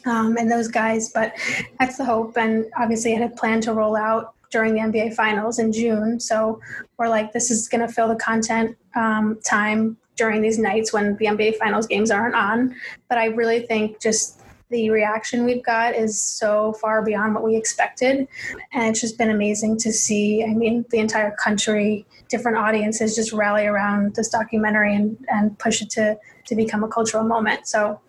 Um, 0.07 0.37
and 0.37 0.51
those 0.51 0.67
guys, 0.67 1.11
but 1.13 1.35
that's 1.79 1.97
the 1.97 2.05
hope. 2.05 2.37
And 2.37 2.67
obviously, 2.77 3.13
it 3.13 3.21
had 3.21 3.37
planned 3.37 3.63
to 3.65 3.75
roll 3.75 3.97
out 3.97 4.35
during 4.51 4.75
the 4.75 4.81
NBA 4.81 5.15
Finals 5.15 5.59
in 5.59 5.73
June. 5.73 6.21
So 6.21 6.61
we're 6.99 7.09
like, 7.09 7.33
this 7.33 7.51
is 7.51 7.69
going 7.69 7.87
to 7.87 7.93
fill 7.93 8.09
the 8.09 8.17
content 8.17 8.77
um, 8.95 9.39
time 9.45 9.97
during 10.17 10.43
these 10.43 10.59
nights 10.59 10.93
when 10.93 11.17
the 11.17 11.27
NBA 11.27 11.57
Finals 11.57 11.87
games 11.87 12.11
aren't 12.11 12.35
on. 12.35 12.75
But 13.09 13.19
I 13.19 13.27
really 13.27 13.61
think 13.61 14.01
just 14.01 14.41
the 14.71 14.91
reaction 14.91 15.45
we've 15.45 15.65
got 15.65 15.95
is 15.95 16.21
so 16.21 16.73
far 16.75 17.03
beyond 17.03 17.35
what 17.35 17.43
we 17.43 17.57
expected. 17.57 18.29
And 18.73 18.89
it's 18.89 19.01
just 19.01 19.19
been 19.19 19.31
amazing 19.31 19.79
to 19.79 19.93
see. 19.93 20.45
I 20.45 20.55
mean, 20.55 20.85
the 20.91 20.99
entire 20.99 21.33
country, 21.33 22.07
different 22.29 22.57
audiences 22.57 23.17
just 23.17 23.33
rally 23.33 23.67
around 23.67 24.15
this 24.15 24.29
documentary 24.29 24.95
and, 24.95 25.17
and 25.29 25.59
push 25.59 25.83
it 25.83 25.91
to, 25.91 26.19
to 26.47 26.55
become 26.55 26.85
a 26.85 26.89
cultural 26.89 27.25
moment. 27.25 27.67
So 27.67 28.01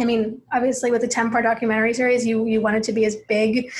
I 0.00 0.04
mean, 0.04 0.40
obviously, 0.52 0.90
with 0.90 1.04
a 1.04 1.08
ten-part 1.08 1.44
documentary 1.44 1.92
series, 1.94 2.26
you 2.26 2.46
you 2.46 2.60
want 2.60 2.76
it 2.76 2.82
to 2.84 2.92
be 2.92 3.04
as 3.04 3.16
big 3.28 3.72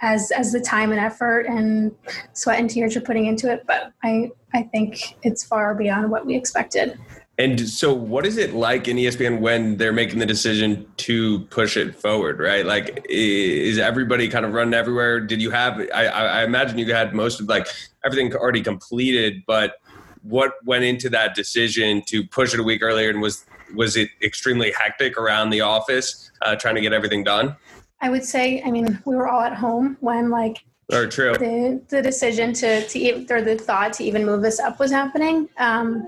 as 0.00 0.30
as 0.30 0.52
the 0.52 0.60
time 0.60 0.90
and 0.90 1.00
effort 1.00 1.46
and 1.46 1.94
sweat 2.32 2.58
and 2.58 2.70
tears 2.70 2.94
you're 2.94 3.04
putting 3.04 3.26
into 3.26 3.52
it. 3.52 3.64
But 3.66 3.92
I 4.02 4.30
I 4.54 4.62
think 4.62 5.16
it's 5.22 5.44
far 5.44 5.74
beyond 5.74 6.10
what 6.10 6.26
we 6.26 6.34
expected. 6.34 6.98
And 7.40 7.68
so, 7.68 7.92
what 7.92 8.26
is 8.26 8.36
it 8.36 8.54
like 8.54 8.88
in 8.88 8.96
ESPN 8.96 9.38
when 9.38 9.76
they're 9.76 9.92
making 9.92 10.18
the 10.18 10.26
decision 10.26 10.90
to 10.98 11.40
push 11.46 11.76
it 11.76 11.94
forward? 11.94 12.40
Right, 12.40 12.66
like 12.66 13.06
is 13.08 13.78
everybody 13.78 14.28
kind 14.28 14.44
of 14.44 14.54
running 14.54 14.74
everywhere? 14.74 15.20
Did 15.20 15.40
you 15.40 15.50
have? 15.50 15.80
I, 15.94 16.06
I 16.06 16.44
imagine 16.44 16.78
you 16.78 16.92
had 16.92 17.14
most 17.14 17.40
of 17.40 17.48
like 17.48 17.68
everything 18.04 18.34
already 18.34 18.62
completed, 18.62 19.44
but 19.46 19.76
what 20.22 20.54
went 20.64 20.84
into 20.84 21.08
that 21.10 21.34
decision 21.34 22.02
to 22.06 22.26
push 22.26 22.54
it 22.54 22.60
a 22.60 22.62
week 22.62 22.82
earlier 22.82 23.08
and 23.10 23.20
was 23.20 23.44
was 23.74 23.96
it 23.96 24.10
extremely 24.22 24.72
hectic 24.72 25.16
around 25.16 25.50
the 25.50 25.60
office 25.60 26.30
uh, 26.42 26.56
trying 26.56 26.74
to 26.74 26.80
get 26.80 26.92
everything 26.92 27.24
done? 27.24 27.56
I 28.00 28.10
would 28.10 28.24
say, 28.24 28.62
I 28.62 28.70
mean, 28.70 29.00
we 29.04 29.16
were 29.16 29.28
all 29.28 29.40
at 29.40 29.54
home 29.54 29.96
when 30.00 30.30
like 30.30 30.64
or 30.90 31.06
true. 31.06 31.34
the, 31.34 31.82
the 31.88 32.00
decision 32.00 32.52
to 32.54 32.86
to 32.88 33.26
or 33.30 33.42
the 33.42 33.56
thought 33.56 33.92
to 33.94 34.04
even 34.04 34.24
move 34.24 34.42
this 34.42 34.58
up 34.58 34.78
was 34.78 34.90
happening. 34.90 35.48
Um, 35.58 36.06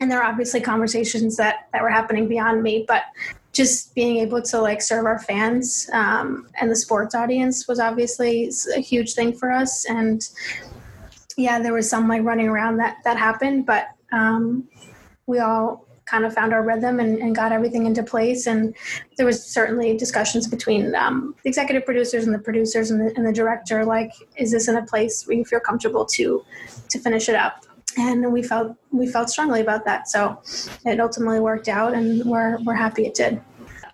and 0.00 0.10
there 0.10 0.22
are 0.22 0.30
obviously 0.30 0.60
conversations 0.60 1.36
that 1.36 1.68
that 1.72 1.82
were 1.82 1.90
happening 1.90 2.28
beyond 2.28 2.62
me 2.62 2.84
but 2.88 3.02
just 3.52 3.94
being 3.94 4.16
able 4.16 4.42
to 4.42 4.60
like 4.60 4.82
serve 4.82 5.06
our 5.06 5.20
fans 5.20 5.88
um, 5.92 6.48
and 6.60 6.70
the 6.70 6.76
sports 6.76 7.14
audience 7.14 7.68
was 7.68 7.78
obviously 7.78 8.50
a 8.74 8.80
huge 8.80 9.14
thing 9.14 9.32
for 9.32 9.52
us. 9.52 9.84
And 9.84 10.26
yeah 11.36 11.58
there 11.60 11.72
was 11.72 11.88
some 11.88 12.08
like 12.08 12.22
running 12.22 12.48
around 12.48 12.76
that 12.76 12.98
that 13.04 13.16
happened 13.16 13.66
but 13.66 13.88
um, 14.12 14.68
we 15.26 15.38
all 15.40 15.83
kind 16.14 16.24
of 16.24 16.32
found 16.32 16.52
our 16.52 16.62
rhythm 16.62 17.00
and, 17.00 17.18
and 17.18 17.34
got 17.34 17.50
everything 17.50 17.86
into 17.86 18.02
place. 18.02 18.46
And 18.46 18.72
there 19.16 19.26
was 19.26 19.44
certainly 19.44 19.96
discussions 19.96 20.46
between 20.46 20.94
um, 20.94 21.34
the 21.42 21.48
executive 21.48 21.84
producers 21.84 22.24
and 22.24 22.32
the 22.32 22.38
producers 22.38 22.92
and 22.92 23.00
the, 23.00 23.12
and 23.16 23.26
the 23.26 23.32
director, 23.32 23.84
like, 23.84 24.12
is 24.36 24.52
this 24.52 24.68
in 24.68 24.76
a 24.76 24.86
place 24.86 25.26
where 25.26 25.36
you 25.36 25.44
feel 25.44 25.60
comfortable 25.60 26.04
to 26.16 26.44
to 26.90 26.98
finish 27.00 27.28
it 27.28 27.34
up? 27.34 27.64
And 27.98 28.32
we 28.32 28.42
felt 28.42 28.76
we 28.92 29.08
felt 29.08 29.28
strongly 29.28 29.60
about 29.60 29.84
that. 29.86 30.08
So 30.08 30.40
it 30.84 31.00
ultimately 31.00 31.40
worked 31.40 31.68
out, 31.68 31.94
and 31.94 32.24
we're 32.24 32.58
we're 32.64 32.74
happy 32.74 33.06
it 33.06 33.14
did. 33.14 33.40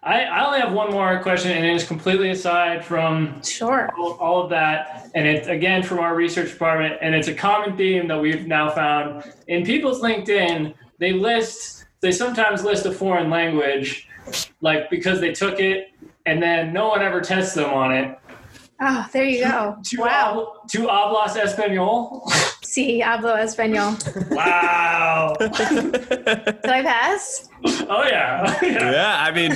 I, 0.03 0.23
I 0.25 0.47
only 0.47 0.61
have 0.61 0.73
one 0.73 0.91
more 0.91 1.23
question, 1.23 1.53
and 1.53 1.65
it's 1.67 1.87
completely 1.87 2.31
aside 2.31 2.83
from 2.85 3.43
sure 3.43 3.91
all, 3.99 4.13
all, 4.15 4.43
of 4.43 4.51
that, 4.51 5.11
and 5.15 5.27
it's 5.27 5.49
again 5.49 5.83
from 5.83 5.99
our 5.99 6.15
research 6.15 6.51
department, 6.53 6.95
and 7.03 7.15
it's 7.15 7.29
a 7.29 7.35
common 7.35 7.77
theme 7.77 8.09
that 8.09 8.19
we've 8.19 8.47
now 8.47 8.71
found 8.71 9.25
in 9.49 9.65
people's 9.65 10.01
LinkedIn. 10.01 10.75
They 10.99 11.13
list 11.13 11.81
they 12.01 12.13
sometimes 12.13 12.65
list 12.65 12.87
a 12.87 12.93
foreign 12.93 13.31
language, 13.31 14.09
like 14.61 14.91
because 14.91 15.21
they 15.21 15.33
took 15.33 15.61
it 15.61 15.89
and 16.27 16.43
then 16.43 16.73
no 16.73 16.89
one 16.89 17.03
ever 17.03 17.21
tests 17.21 17.55
them 17.55 17.71
on 17.71 17.95
it. 17.95 18.19
Oh, 18.81 19.07
there 19.13 19.25
you 19.25 19.45
go. 19.45 19.77
Tu, 19.85 20.01
wow. 20.01 20.63
Tu 20.69 20.81
hablas 20.81 21.37
español? 21.37 22.23
Sí, 22.63 23.01
hablo 23.03 23.37
español. 23.37 23.97
Wow. 24.31 25.35
Did 25.41 26.71
I 26.71 26.83
pass? 26.83 27.49
Oh 27.65 28.05
yeah. 28.05 28.59
yeah. 28.63 28.91
yeah. 28.91 29.25
I 29.27 29.31
mean, 29.33 29.53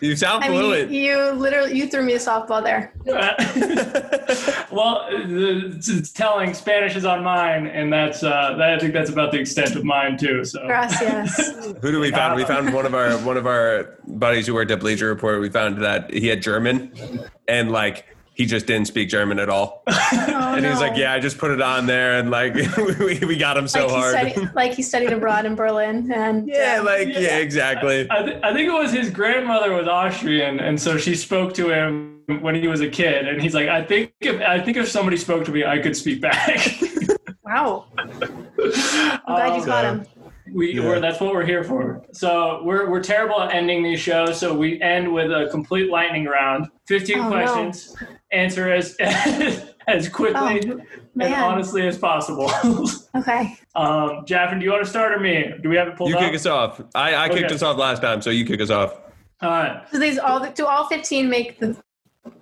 you 0.00 0.16
sound 0.16 0.44
I 0.44 0.48
fluent. 0.48 0.90
Mean, 0.90 1.02
you 1.02 1.30
literally 1.32 1.76
you 1.76 1.88
threw 1.88 2.02
me 2.02 2.14
a 2.14 2.18
softball 2.18 2.62
there. 2.62 2.92
well, 4.72 5.06
it's 5.10 6.10
telling 6.12 6.54
Spanish 6.54 6.96
is 6.96 7.04
on 7.04 7.22
mine, 7.22 7.66
and 7.66 7.92
that's 7.92 8.22
uh, 8.22 8.54
that, 8.56 8.74
I 8.74 8.78
think 8.78 8.92
that's 8.92 9.10
about 9.10 9.32
the 9.32 9.38
extent 9.38 9.76
of 9.76 9.84
mine 9.84 10.16
too. 10.16 10.44
So. 10.44 10.66
Gracias. 10.66 11.36
Who 11.80 11.92
do 11.92 12.00
we 12.00 12.10
found? 12.10 12.36
We 12.36 12.44
found 12.44 12.72
one 12.72 12.86
of 12.86 12.94
our 12.94 13.18
one 13.18 13.36
of 13.36 13.46
our 13.46 13.98
buddies 14.06 14.46
who 14.46 14.54
worked 14.54 14.70
at 14.70 14.80
Bleacher 14.80 15.08
Report. 15.08 15.40
We 15.40 15.50
found 15.50 15.82
that 15.82 16.12
he 16.12 16.28
had 16.28 16.40
German, 16.40 16.92
and 17.46 17.70
like 17.70 18.06
he 18.36 18.44
just 18.44 18.66
didn't 18.66 18.86
speak 18.86 19.08
German 19.08 19.38
at 19.38 19.48
all. 19.48 19.82
Oh, 20.38 20.54
and 20.54 20.64
he 20.64 20.70
was 20.70 20.80
like, 20.80 20.96
"Yeah, 20.96 21.12
I 21.12 21.18
just 21.18 21.38
put 21.38 21.50
it 21.50 21.60
on 21.60 21.86
there, 21.86 22.18
and 22.18 22.30
like 22.30 22.54
we, 22.98 23.18
we 23.20 23.36
got 23.36 23.56
him 23.56 23.66
so 23.66 23.86
like 23.86 23.90
hard." 23.90 24.12
Studied, 24.12 24.50
like 24.54 24.74
he 24.74 24.82
studied 24.82 25.12
abroad 25.12 25.46
in 25.46 25.54
Berlin, 25.54 26.10
and 26.12 26.46
yeah, 26.46 26.80
like 26.80 27.08
yeah, 27.08 27.20
yeah 27.20 27.38
exactly. 27.38 28.06
I, 28.10 28.22
th- 28.22 28.42
I 28.42 28.52
think 28.52 28.68
it 28.68 28.72
was 28.72 28.92
his 28.92 29.10
grandmother 29.10 29.72
was 29.72 29.88
Austrian, 29.88 30.60
and 30.60 30.80
so 30.80 30.98
she 30.98 31.14
spoke 31.14 31.54
to 31.54 31.70
him 31.70 32.20
when 32.40 32.54
he 32.54 32.68
was 32.68 32.80
a 32.80 32.88
kid, 32.88 33.26
and 33.26 33.40
he's 33.40 33.54
like, 33.54 33.68
"I 33.68 33.82
think 33.82 34.12
if 34.20 34.40
I 34.40 34.60
think 34.60 34.76
if 34.76 34.88
somebody 34.88 35.16
spoke 35.16 35.44
to 35.46 35.50
me, 35.50 35.64
I 35.64 35.78
could 35.78 35.96
speak 35.96 36.20
back." 36.20 36.80
wow. 37.44 37.86
I'm 37.96 38.08
glad 39.26 39.50
um, 39.50 39.58
you 39.58 39.66
caught 39.66 39.84
him 39.84 40.06
we 40.52 40.74
yeah. 40.74 40.98
that's 40.98 41.20
what 41.20 41.32
we're 41.32 41.44
here 41.44 41.64
for. 41.64 42.02
So 42.12 42.62
we're 42.64 42.90
we're 42.90 43.02
terrible 43.02 43.40
at 43.40 43.54
ending 43.54 43.82
these 43.82 44.00
shows. 44.00 44.38
So 44.38 44.54
we 44.54 44.80
end 44.80 45.12
with 45.12 45.30
a 45.30 45.48
complete 45.50 45.90
lightning 45.90 46.24
round. 46.26 46.68
Fifteen 46.86 47.20
oh, 47.20 47.28
questions. 47.28 47.96
No. 48.00 48.06
Answer 48.32 48.72
as 48.72 48.96
as 49.88 50.08
quickly 50.08 50.72
oh, 50.72 50.80
and 51.20 51.34
honestly 51.34 51.86
as 51.86 51.98
possible. 51.98 52.50
okay. 53.14 53.56
Um, 53.74 54.24
Jaffin, 54.26 54.58
do 54.58 54.64
you 54.64 54.72
want 54.72 54.84
to 54.84 54.90
start 54.90 55.12
or 55.12 55.20
me? 55.20 55.52
Do 55.62 55.68
we 55.68 55.76
have 55.76 55.88
it 55.88 55.96
pulled 55.96 56.10
you 56.10 56.16
up? 56.16 56.22
kick 56.22 56.34
us 56.34 56.46
off. 56.46 56.80
I, 56.94 57.14
I 57.14 57.28
okay. 57.28 57.40
kicked 57.40 57.52
us 57.52 57.62
off 57.62 57.76
last 57.76 58.02
time, 58.02 58.22
so 58.22 58.30
you 58.30 58.44
kick 58.44 58.60
us 58.60 58.70
off. 58.70 59.00
All 59.42 59.50
right. 59.50 59.82
So 59.90 59.98
these 59.98 60.18
all 60.18 60.50
do 60.50 60.66
all 60.66 60.86
fifteen 60.86 61.28
make 61.28 61.60
the 61.60 61.76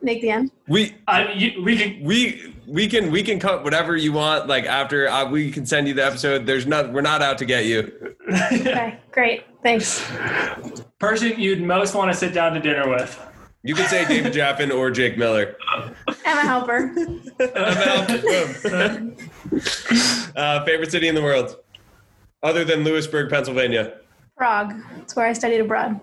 make 0.03 0.21
the 0.21 0.31
end? 0.31 0.51
We 0.69 0.95
I, 1.07 1.33
you, 1.33 1.63
we 1.63 1.77
can 1.77 2.03
we 2.03 2.55
we 2.67 2.89
can 2.89 3.11
we 3.11 3.23
can 3.23 3.39
cut 3.39 3.65
whatever 3.65 3.97
you 3.97 4.13
want. 4.13 4.47
Like 4.47 4.65
after 4.65 5.09
uh, 5.09 5.29
we 5.29 5.51
can 5.51 5.67
send 5.67 5.89
you 5.89 5.95
the 5.95 6.05
episode. 6.05 6.47
There's 6.47 6.67
not 6.67 6.93
we're 6.93 7.01
not 7.01 7.23
out 7.23 7.39
to 7.39 7.45
get 7.45 7.67
you. 7.67 8.17
okay, 8.33 8.99
great. 9.13 9.45
Thanks. 9.63 10.05
Person 10.99 11.39
you'd 11.39 11.63
most 11.63 11.95
want 11.95 12.13
to 12.13 12.17
sit 12.17 12.35
down 12.35 12.55
to 12.55 12.61
dinner 12.61 12.89
with. 12.89 13.21
You 13.63 13.75
could 13.75 13.87
say 13.87 14.07
David 14.07 14.33
Jaffin 14.35 14.71
or 14.71 14.91
Jake 14.91 15.17
Miller. 15.17 15.57
I'm 15.69 15.95
a 16.27 16.43
helper. 16.43 16.95
uh, 20.37 20.65
favorite 20.65 20.91
city 20.91 21.09
in 21.09 21.15
the 21.15 21.23
world, 21.23 21.57
other 22.43 22.65
than 22.65 22.85
Lewisburg, 22.85 23.31
Pennsylvania. 23.31 23.99
Prague. 24.37 24.75
It's 24.99 25.17
where 25.17 25.27
I 25.27 25.33
studied 25.33 25.61
abroad. 25.61 25.99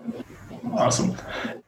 Awesome. 0.72 1.16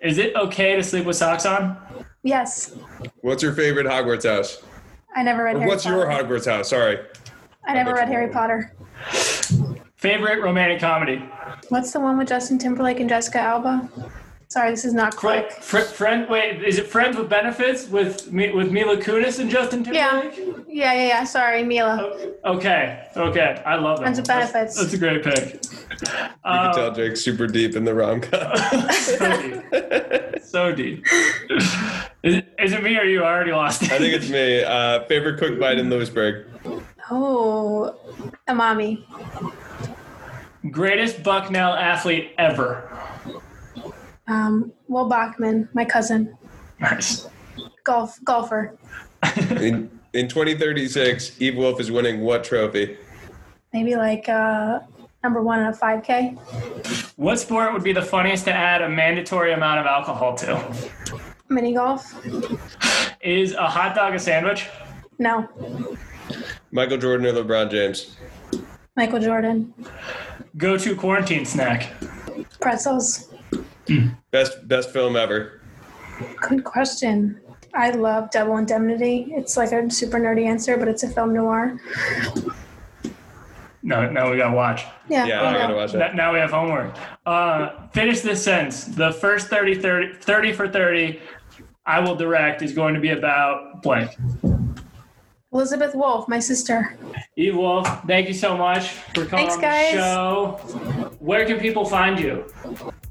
Is 0.00 0.18
it 0.18 0.35
okay 0.35 0.77
to 0.77 0.83
sleep 0.83 1.05
with 1.05 1.16
socks 1.16 1.46
on? 1.46 1.77
Yes. 2.24 2.74
What's 3.20 3.42
your 3.42 3.52
favorite 3.52 3.87
Hogwarts 3.87 4.24
house? 4.28 4.62
I 5.14 5.22
never 5.22 5.44
read 5.44 5.56
Or 5.56 5.58
Harry 5.60 5.68
what's 5.70 5.84
Potter. 5.84 5.96
your 5.96 6.06
Hogwarts 6.06 6.50
house? 6.50 6.70
Sorry. 6.70 6.98
I 7.66 7.74
never 7.74 7.92
read 7.92 8.08
Harry 8.08 8.30
Potter. 8.30 8.74
Favorite 9.96 10.42
romantic 10.42 10.80
comedy? 10.80 11.22
What's 11.68 11.92
the 11.92 12.00
one 12.00 12.16
with 12.18 12.28
Justin 12.28 12.58
Timberlake 12.58 12.98
and 13.00 13.08
Jessica 13.08 13.38
Alba? 13.38 13.88
Sorry, 14.48 14.70
this 14.70 14.85
is 14.85 14.94
not 14.94 15.14
Fr- 15.14 15.20
quick. 15.20 15.50
fr- 15.52 15.78
friend, 15.80 16.28
wait, 16.28 16.62
is 16.62 16.78
it 16.78 16.87
Friends 16.87 17.16
with 17.16 17.28
Benefits 17.28 17.88
with 17.88 18.30
Mi- 18.33 18.52
with 18.52 18.70
Mila 18.70 18.96
Kunis 18.96 19.40
and 19.40 19.50
Justin 19.50 19.85
Yeah. 19.85 20.20
Timberlake? 20.30 20.64
Yeah, 20.68 20.92
yeah, 20.92 21.07
yeah. 21.09 21.24
Sorry, 21.24 21.62
Mila. 21.64 22.12
Okay, 22.44 23.04
okay, 23.16 23.62
I 23.66 23.74
love 23.76 23.98
that. 23.98 24.02
Friends 24.04 24.16
one. 24.18 24.22
with 24.22 24.26
Benefits. 24.52 24.76
That's, 24.80 24.92
a 24.92 24.98
great 24.98 25.24
pick. 25.24 25.54
You 25.54 25.98
can 26.09 26.30
Uh, 26.44 26.72
tell 26.72 26.92
Jake's 26.92 27.20
super 27.22 27.46
deep 27.46 27.74
in 27.74 27.85
the 27.85 27.94
rom 27.94 28.20
com. 28.20 28.57
so 28.92 29.40
deep. 29.42 30.42
So 30.44 30.72
deep. 30.72 31.04
Is 32.22 32.37
it, 32.37 32.54
is 32.59 32.72
it 32.72 32.83
me 32.83 32.96
or 32.96 33.04
you? 33.04 33.22
I 33.22 33.33
already 33.33 33.52
lost 33.52 33.83
it. 33.83 33.92
I 33.92 33.98
think 33.98 34.14
it's 34.14 34.28
me. 34.30 34.62
Uh, 34.62 35.04
favorite 35.07 35.38
cook 35.38 35.59
bite 35.59 35.78
in 35.78 35.90
Lewisburg. 35.90 36.46
Oh, 37.11 37.94
Amami. 38.48 39.04
Greatest 40.70 41.22
Bucknell 41.22 41.74
athlete 41.74 42.33
ever. 42.38 42.90
Um, 44.26 44.72
Will 44.88 45.08
Bachman, 45.08 45.68
my 45.74 45.84
cousin. 45.84 46.37
Nice. 46.80 47.28
Golf, 47.84 48.18
golfer. 48.24 48.76
In, 49.50 49.90
in 50.12 50.28
2036, 50.28 51.40
Eve 51.40 51.56
Wolf 51.56 51.80
is 51.80 51.90
winning 51.90 52.20
what 52.20 52.44
trophy? 52.44 52.96
Maybe 53.72 53.96
like 53.96 54.28
uh, 54.28 54.80
number 55.22 55.42
one 55.42 55.60
in 55.60 55.66
a 55.66 55.72
5K. 55.72 56.37
What 57.16 57.38
sport 57.40 57.72
would 57.72 57.82
be 57.82 57.92
the 57.92 58.02
funniest 58.02 58.44
to 58.44 58.52
add 58.52 58.82
a 58.82 58.88
mandatory 58.88 59.52
amount 59.52 59.80
of 59.80 59.87
alcohol 59.87 60.37
to? 60.37 61.20
Mini 61.48 61.74
golf. 61.74 62.14
Is 63.20 63.54
a 63.54 63.66
hot 63.66 63.94
dog 63.96 64.14
a 64.14 64.18
sandwich? 64.18 64.68
No. 65.18 65.48
Michael 66.70 66.98
Jordan 66.98 67.26
or 67.26 67.32
LeBron 67.32 67.70
James? 67.70 68.16
Michael 68.96 69.20
Jordan. 69.20 69.74
Go 70.56 70.76
to 70.78 70.94
quarantine 70.94 71.44
snack. 71.44 71.92
Pretzels. 72.60 73.34
Best 74.31 74.66
best 74.68 74.90
film 74.90 75.16
ever. 75.16 75.61
Good 76.49 76.64
question. 76.64 77.40
I 77.75 77.90
love 77.90 78.31
Double 78.31 78.57
Indemnity. 78.57 79.33
It's 79.37 79.57
like 79.57 79.73
a 79.73 79.90
super 79.90 80.18
nerdy 80.18 80.47
answer, 80.47 80.77
but 80.77 80.87
it's 80.88 81.03
a 81.03 81.09
film 81.09 81.35
noir. 81.35 81.79
No, 83.83 84.09
no, 84.09 84.31
we 84.31 84.37
gotta 84.38 84.55
watch. 84.57 84.85
Yeah. 85.09 85.27
Yeah, 85.27 85.42
I 85.42 85.49
I 85.49 85.53
know. 85.53 85.59
gotta 85.59 85.75
watch 85.75 85.92
N- 85.92 85.99
that. 85.99 86.14
Now 86.14 86.33
we 86.33 86.38
have 86.38 86.51
homework. 86.51 86.94
Uh, 87.27 87.88
finish 87.92 88.20
this 88.20 88.42
sentence. 88.42 88.85
The 88.85 89.12
first 89.12 89.49
30, 89.49 89.75
30, 89.81 90.14
30 90.20 90.53
for 90.53 90.68
30 90.68 91.20
I 91.85 92.01
will 92.01 92.14
direct 92.14 92.62
is 92.62 92.73
going 92.73 92.94
to 92.94 93.01
be 93.01 93.11
about 93.11 93.83
blank. 93.83 94.11
Elizabeth 95.53 95.94
Wolf, 95.94 96.27
my 96.29 96.38
sister. 96.38 96.97
Eve 97.37 97.57
Wolf, 97.57 97.87
thank 98.07 98.27
you 98.27 98.33
so 98.35 98.57
much 98.57 98.88
for 98.88 99.27
coming 99.27 99.49
Thanks, 99.49 99.55
on 99.57 99.61
guys. 99.61 99.92
the 99.94 99.99
show. 100.01 101.11
Where 101.18 101.44
can 101.44 101.61
people 101.61 101.85
find 101.85 102.18
you? 102.18 102.51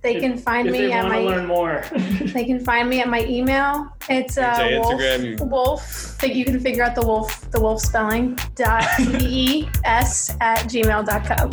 They 0.04 0.20
can 0.20 0.38
find 0.38 0.70
me 0.70 0.92
at 0.92 1.08
my 1.08 1.20
learn 1.20 1.46
more. 1.48 1.86
they 1.94 2.44
can 2.44 2.60
find 2.60 2.90
me 2.90 3.00
at 3.00 3.08
my 3.08 3.24
email. 3.24 3.88
It's 4.10 4.38
uh, 4.38 4.54
say 4.56 4.78
wolf, 4.78 4.94
Instagram, 5.02 5.40
you- 5.40 5.46
wolf. 5.46 5.82
Think 6.20 6.36
you 6.36 6.44
can 6.46 6.60
figure 6.60 6.84
out 6.84 6.94
the 6.94 7.06
wolf 7.08 7.50
the 7.52 7.62
wolf 7.62 7.82
spelling 7.82 8.38
dot 8.56 8.84
e 9.22 9.68
s 9.86 10.36
at 10.42 10.60
gmail.com. 10.68 11.50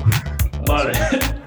Love 0.67 0.91
it. 0.93 1.35